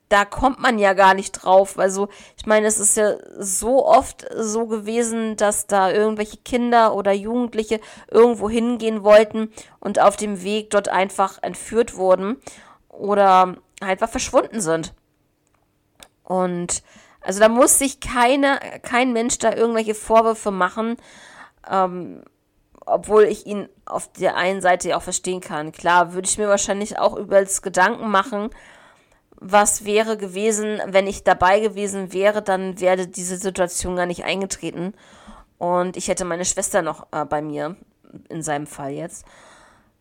da 0.10 0.26
kommt 0.26 0.60
man 0.60 0.80
ja 0.80 0.94
gar 0.94 1.14
nicht 1.14 1.32
drauf. 1.32 1.78
Also, 1.78 2.10
ich 2.36 2.48
meine, 2.48 2.66
es 2.66 2.80
ist 2.80 2.98
ja 2.98 3.16
so 3.38 3.86
oft 3.86 4.26
so 4.36 4.66
gewesen, 4.66 5.38
dass 5.38 5.68
da 5.68 5.92
irgendwelche 5.92 6.38
Kinder 6.38 6.96
oder 6.96 7.12
Jugendliche 7.12 7.80
irgendwo 8.10 8.50
hingehen 8.50 9.04
wollten 9.04 9.54
und 9.80 10.00
auf 10.00 10.16
dem 10.16 10.42
Weg 10.42 10.72
dort 10.72 10.90
einfach 10.90 11.42
entführt 11.44 11.96
wurden 11.96 12.38
oder 12.90 13.56
einfach 13.80 14.10
verschwunden 14.10 14.62
sind. 14.62 14.94
Und 16.24 16.82
also 17.22 17.40
da 17.40 17.50
muss 17.50 17.80
sich 17.80 18.00
keine, 18.00 18.60
kein 18.82 19.14
Mensch 19.14 19.38
da 19.40 19.54
irgendwelche 19.54 19.96
Vorwürfe 19.96 20.52
machen, 20.52 20.98
ähm, 21.70 22.24
obwohl 22.86 23.26
ich 23.26 23.46
ihn 23.46 23.70
auf 23.86 24.12
der 24.14 24.36
einen 24.36 24.62
Seite 24.62 24.90
ja 24.90 24.98
auch 24.98 25.02
verstehen 25.02 25.42
kann. 25.42 25.72
Klar, 25.72 26.14
würde 26.14 26.28
ich 26.28 26.38
mir 26.38 26.48
wahrscheinlich 26.48 26.98
auch 26.98 27.16
übelst 27.16 27.62
Gedanken 27.62 28.10
machen, 28.10 28.50
was 29.42 29.86
wäre 29.86 30.18
gewesen, 30.18 30.82
wenn 30.86 31.08
ich 31.08 31.24
dabei 31.24 31.60
gewesen 31.60 32.12
wäre, 32.14 32.42
dann 32.42 32.80
wäre 32.80 33.08
diese 33.08 33.38
Situation 33.38 33.96
gar 33.96 34.06
nicht 34.06 34.26
eingetreten. 34.26 34.94
Und 35.58 35.98
ich 35.98 36.08
hätte 36.08 36.26
meine 36.26 36.46
Schwester 36.46 36.82
noch 36.82 37.08
äh, 37.12 37.26
bei 37.26 37.42
mir, 37.42 37.76
in 38.28 38.42
seinem 38.42 38.68
Fall 38.68 38.92
jetzt. 38.92 39.26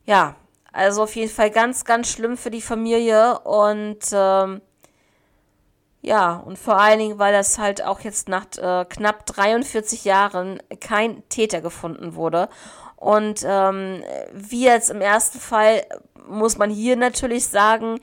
Ja, 0.04 0.37
also 0.72 1.02
auf 1.04 1.14
jeden 1.14 1.31
Fall 1.31 1.50
ganz, 1.50 1.85
ganz 1.85 2.11
schlimm 2.11 2.37
für 2.37 2.50
die 2.50 2.62
Familie. 2.62 3.38
Und 3.40 3.98
ähm, 4.12 4.61
ja, 6.00 6.37
und 6.37 6.58
vor 6.58 6.78
allen 6.78 6.98
Dingen, 6.98 7.18
weil 7.18 7.32
das 7.32 7.58
halt 7.58 7.82
auch 7.84 8.00
jetzt 8.00 8.28
nach 8.28 8.46
äh, 8.56 8.84
knapp 8.84 9.26
43 9.26 10.04
Jahren 10.04 10.62
kein 10.80 11.28
Täter 11.28 11.61
gefunden 11.61 12.14
wurde. 12.14 12.48
Und 12.96 13.44
ähm, 13.44 14.02
wie 14.32 14.64
jetzt 14.64 14.90
im 14.90 15.00
ersten 15.00 15.38
Fall 15.38 15.84
muss 16.28 16.58
man 16.58 16.70
hier 16.70 16.96
natürlich 16.96 17.46
sagen, 17.46 18.00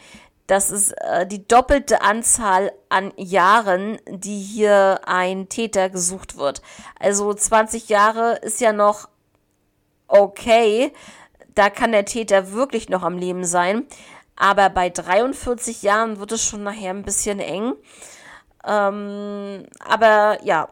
das 0.47 0.71
ist 0.71 0.91
äh, 1.01 1.25
die 1.25 1.47
doppelte 1.47 2.01
Anzahl 2.01 2.71
an 2.89 3.11
Jahren, 3.17 3.97
die 4.07 4.39
hier 4.39 5.01
ein 5.05 5.49
Täter 5.49 5.89
gesucht 5.89 6.37
wird. 6.37 6.61
Also 6.99 7.33
20 7.33 7.89
Jahre 7.89 8.35
ist 8.41 8.61
ja 8.61 8.71
noch 8.71 9.09
okay. 10.07 10.93
Da 11.55 11.69
kann 11.69 11.93
der 11.93 12.05
Täter 12.05 12.51
wirklich 12.51 12.89
noch 12.89 13.01
am 13.01 13.17
Leben 13.17 13.45
sein. 13.45 13.87
Aber 14.35 14.69
bei 14.69 14.89
43 14.89 15.81
Jahren 15.81 16.19
wird 16.19 16.31
es 16.33 16.43
schon 16.43 16.63
nachher 16.63 16.91
ein 16.91 17.03
bisschen 17.03 17.39
eng. 17.39 17.73
Ähm, 18.65 19.65
aber 19.79 20.43
ja, 20.43 20.69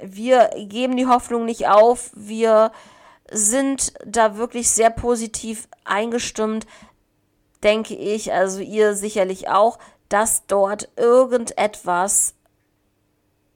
wir 0.00 0.50
geben 0.56 0.96
die 0.96 1.06
Hoffnung 1.06 1.44
nicht 1.44 1.68
auf. 1.68 2.10
Wir 2.14 2.72
sind 3.30 3.92
da 4.04 4.36
wirklich 4.36 4.70
sehr 4.70 4.90
positiv 4.90 5.68
eingestimmt, 5.84 6.66
denke 7.62 7.94
ich, 7.94 8.32
also 8.32 8.60
ihr 8.60 8.94
sicherlich 8.94 9.48
auch, 9.48 9.78
dass 10.08 10.46
dort 10.46 10.88
irgendetwas 10.96 12.34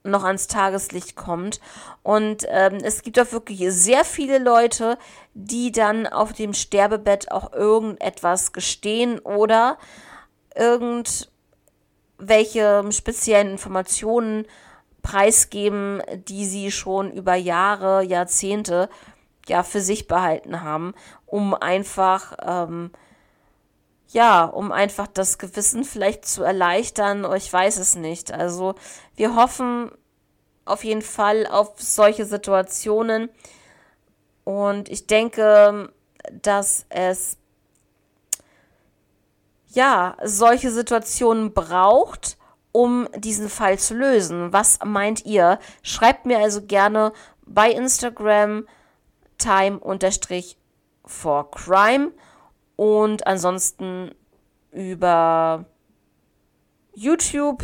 noch 0.05 0.23
ans 0.23 0.47
Tageslicht 0.47 1.15
kommt. 1.15 1.59
Und 2.03 2.45
ähm, 2.49 2.77
es 2.83 3.01
gibt 3.01 3.19
auch 3.19 3.31
wirklich 3.31 3.63
sehr 3.71 4.05
viele 4.05 4.39
Leute, 4.39 4.97
die 5.33 5.71
dann 5.71 6.07
auf 6.07 6.33
dem 6.33 6.53
Sterbebett 6.53 7.31
auch 7.31 7.53
irgendetwas 7.53 8.53
gestehen 8.53 9.19
oder 9.19 9.77
irgendwelche 10.55 11.23
speziellen 12.91 13.51
Informationen 13.51 14.45
preisgeben, 15.01 16.01
die 16.27 16.45
sie 16.45 16.71
schon 16.71 17.11
über 17.11 17.35
Jahre, 17.35 18.03
Jahrzehnte 18.03 18.89
ja 19.47 19.61
für 19.61 19.81
sich 19.81 20.07
behalten 20.07 20.63
haben, 20.63 20.95
um 21.27 21.53
einfach 21.53 22.35
ähm, 22.43 22.89
ja, 24.15 24.45
um 24.45 24.71
einfach 24.71 25.07
das 25.07 25.37
Gewissen 25.39 25.83
vielleicht 25.83 26.25
zu 26.25 26.41
erleichtern, 26.41 27.29
ich 27.35 27.51
weiß 27.51 27.75
es 27.75 27.97
nicht. 27.97 28.31
Also 28.31 28.75
wir 29.17 29.35
hoffen 29.35 29.91
auf 30.63 30.85
jeden 30.85 31.01
Fall 31.01 31.45
auf 31.45 31.73
solche 31.81 32.23
Situationen 32.25 33.27
und 34.45 34.87
ich 34.87 35.05
denke, 35.07 35.91
dass 36.31 36.85
es 36.87 37.35
ja 39.67 40.15
solche 40.23 40.71
Situationen 40.71 41.53
braucht, 41.53 42.37
um 42.71 43.09
diesen 43.17 43.49
Fall 43.49 43.77
zu 43.77 43.95
lösen. 43.95 44.53
Was 44.53 44.79
meint 44.85 45.25
ihr? 45.25 45.59
Schreibt 45.83 46.25
mir 46.25 46.39
also 46.39 46.61
gerne 46.61 47.11
bei 47.45 47.69
Instagram 47.69 48.65
time-for 49.37 49.91
crime 51.51 52.13
und 52.75 53.27
ansonsten 53.27 54.11
über 54.71 55.65
YouTube 56.93 57.63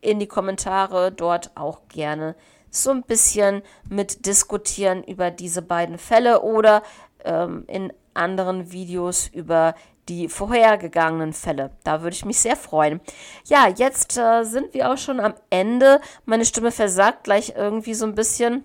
in 0.00 0.18
die 0.18 0.26
Kommentare 0.26 1.12
dort 1.12 1.50
auch 1.56 1.88
gerne 1.88 2.34
so 2.70 2.90
ein 2.90 3.02
bisschen 3.02 3.62
mit 3.88 4.26
diskutieren 4.26 5.02
über 5.02 5.30
diese 5.30 5.62
beiden 5.62 5.98
Fälle 5.98 6.42
oder 6.42 6.82
ähm, 7.24 7.64
in 7.66 7.92
anderen 8.14 8.72
Videos 8.72 9.28
über 9.28 9.74
die 10.08 10.28
vorhergegangenen 10.28 11.32
Fälle. 11.32 11.70
Da 11.84 12.02
würde 12.02 12.14
ich 12.14 12.24
mich 12.24 12.40
sehr 12.40 12.56
freuen. 12.56 13.00
Ja, 13.46 13.68
jetzt 13.68 14.16
äh, 14.16 14.44
sind 14.44 14.74
wir 14.74 14.90
auch 14.90 14.98
schon 14.98 15.20
am 15.20 15.34
Ende. 15.50 16.00
Meine 16.24 16.44
Stimme 16.44 16.72
versagt 16.72 17.24
gleich 17.24 17.54
irgendwie 17.56 17.94
so 17.94 18.06
ein 18.06 18.14
bisschen. 18.14 18.64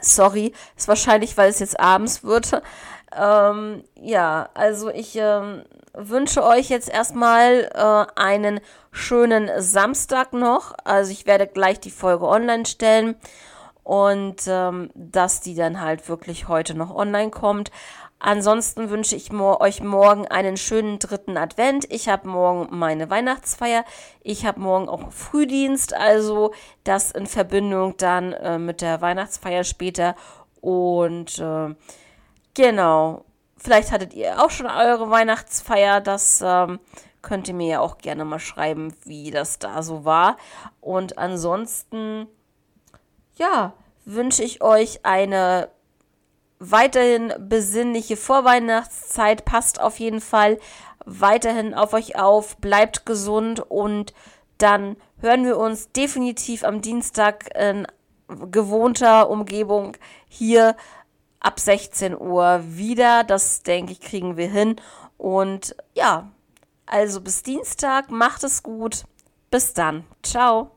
Sorry, 0.00 0.52
ist 0.76 0.88
wahrscheinlich, 0.88 1.36
weil 1.36 1.50
es 1.50 1.58
jetzt 1.58 1.78
abends 1.78 2.24
wird. 2.24 2.62
Ähm, 3.16 3.84
ja, 4.00 4.48
also 4.54 4.90
ich 4.90 5.16
ähm, 5.16 5.62
wünsche 5.94 6.44
euch 6.44 6.68
jetzt 6.68 6.88
erstmal 6.88 7.70
äh, 7.74 8.20
einen 8.20 8.60
schönen 8.90 9.50
Samstag 9.58 10.32
noch. 10.32 10.74
Also 10.84 11.12
ich 11.12 11.26
werde 11.26 11.46
gleich 11.46 11.80
die 11.80 11.90
Folge 11.90 12.26
online 12.26 12.66
stellen 12.66 13.16
und 13.84 14.42
ähm, 14.46 14.90
dass 14.94 15.40
die 15.40 15.54
dann 15.54 15.80
halt 15.80 16.08
wirklich 16.08 16.48
heute 16.48 16.74
noch 16.74 16.94
online 16.94 17.30
kommt. 17.30 17.70
Ansonsten 18.24 18.88
wünsche 18.88 19.16
ich 19.16 19.32
mo 19.32 19.58
euch 19.58 19.82
morgen 19.82 20.28
einen 20.28 20.56
schönen 20.56 21.00
dritten 21.00 21.36
Advent. 21.36 21.86
Ich 21.90 22.08
habe 22.08 22.28
morgen 22.28 22.68
meine 22.70 23.10
Weihnachtsfeier. 23.10 23.84
Ich 24.22 24.46
habe 24.46 24.60
morgen 24.60 24.88
auch 24.88 25.10
Frühdienst, 25.10 25.92
also 25.92 26.54
das 26.84 27.10
in 27.10 27.26
Verbindung 27.26 27.96
dann 27.96 28.32
äh, 28.32 28.58
mit 28.60 28.80
der 28.80 29.00
Weihnachtsfeier 29.00 29.64
später. 29.64 30.14
Und 30.60 31.40
äh, 31.40 31.74
genau, 32.54 33.24
vielleicht 33.56 33.92
hattet 33.92 34.14
ihr 34.14 34.42
auch 34.42 34.50
schon 34.50 34.66
eure 34.66 35.10
Weihnachtsfeier. 35.10 36.00
Das 36.00 36.42
ähm, 36.44 36.80
könnt 37.22 37.48
ihr 37.48 37.54
mir 37.54 37.68
ja 37.68 37.80
auch 37.80 37.98
gerne 37.98 38.24
mal 38.24 38.38
schreiben, 38.38 38.94
wie 39.04 39.30
das 39.30 39.58
da 39.58 39.82
so 39.82 40.04
war. 40.04 40.36
Und 40.80 41.18
ansonsten, 41.18 42.26
ja, 43.36 43.74
wünsche 44.04 44.42
ich 44.42 44.62
euch 44.62 45.04
eine 45.04 45.68
weiterhin 46.58 47.32
besinnliche 47.38 48.16
Vorweihnachtszeit. 48.16 49.44
Passt 49.44 49.80
auf 49.80 49.98
jeden 49.98 50.20
Fall 50.20 50.58
weiterhin 51.04 51.74
auf 51.74 51.92
euch 51.92 52.16
auf, 52.16 52.56
bleibt 52.58 53.06
gesund 53.06 53.60
und 53.60 54.14
dann 54.58 54.96
hören 55.20 55.44
wir 55.44 55.58
uns 55.58 55.90
definitiv 55.90 56.62
am 56.62 56.80
Dienstag 56.80 57.50
in 57.58 57.86
gewohnter 58.50 59.28
Umgebung 59.28 59.96
hier 60.28 60.76
ab 61.42 61.60
16 61.60 62.18
Uhr 62.18 62.62
wieder. 62.64 63.24
Das 63.24 63.62
denke 63.62 63.92
ich, 63.92 64.00
kriegen 64.00 64.36
wir 64.36 64.48
hin. 64.48 64.76
Und 65.18 65.76
ja, 65.94 66.30
also 66.86 67.20
bis 67.20 67.42
Dienstag, 67.42 68.10
macht 68.10 68.44
es 68.44 68.62
gut. 68.62 69.04
Bis 69.50 69.74
dann. 69.74 70.04
Ciao. 70.22 70.70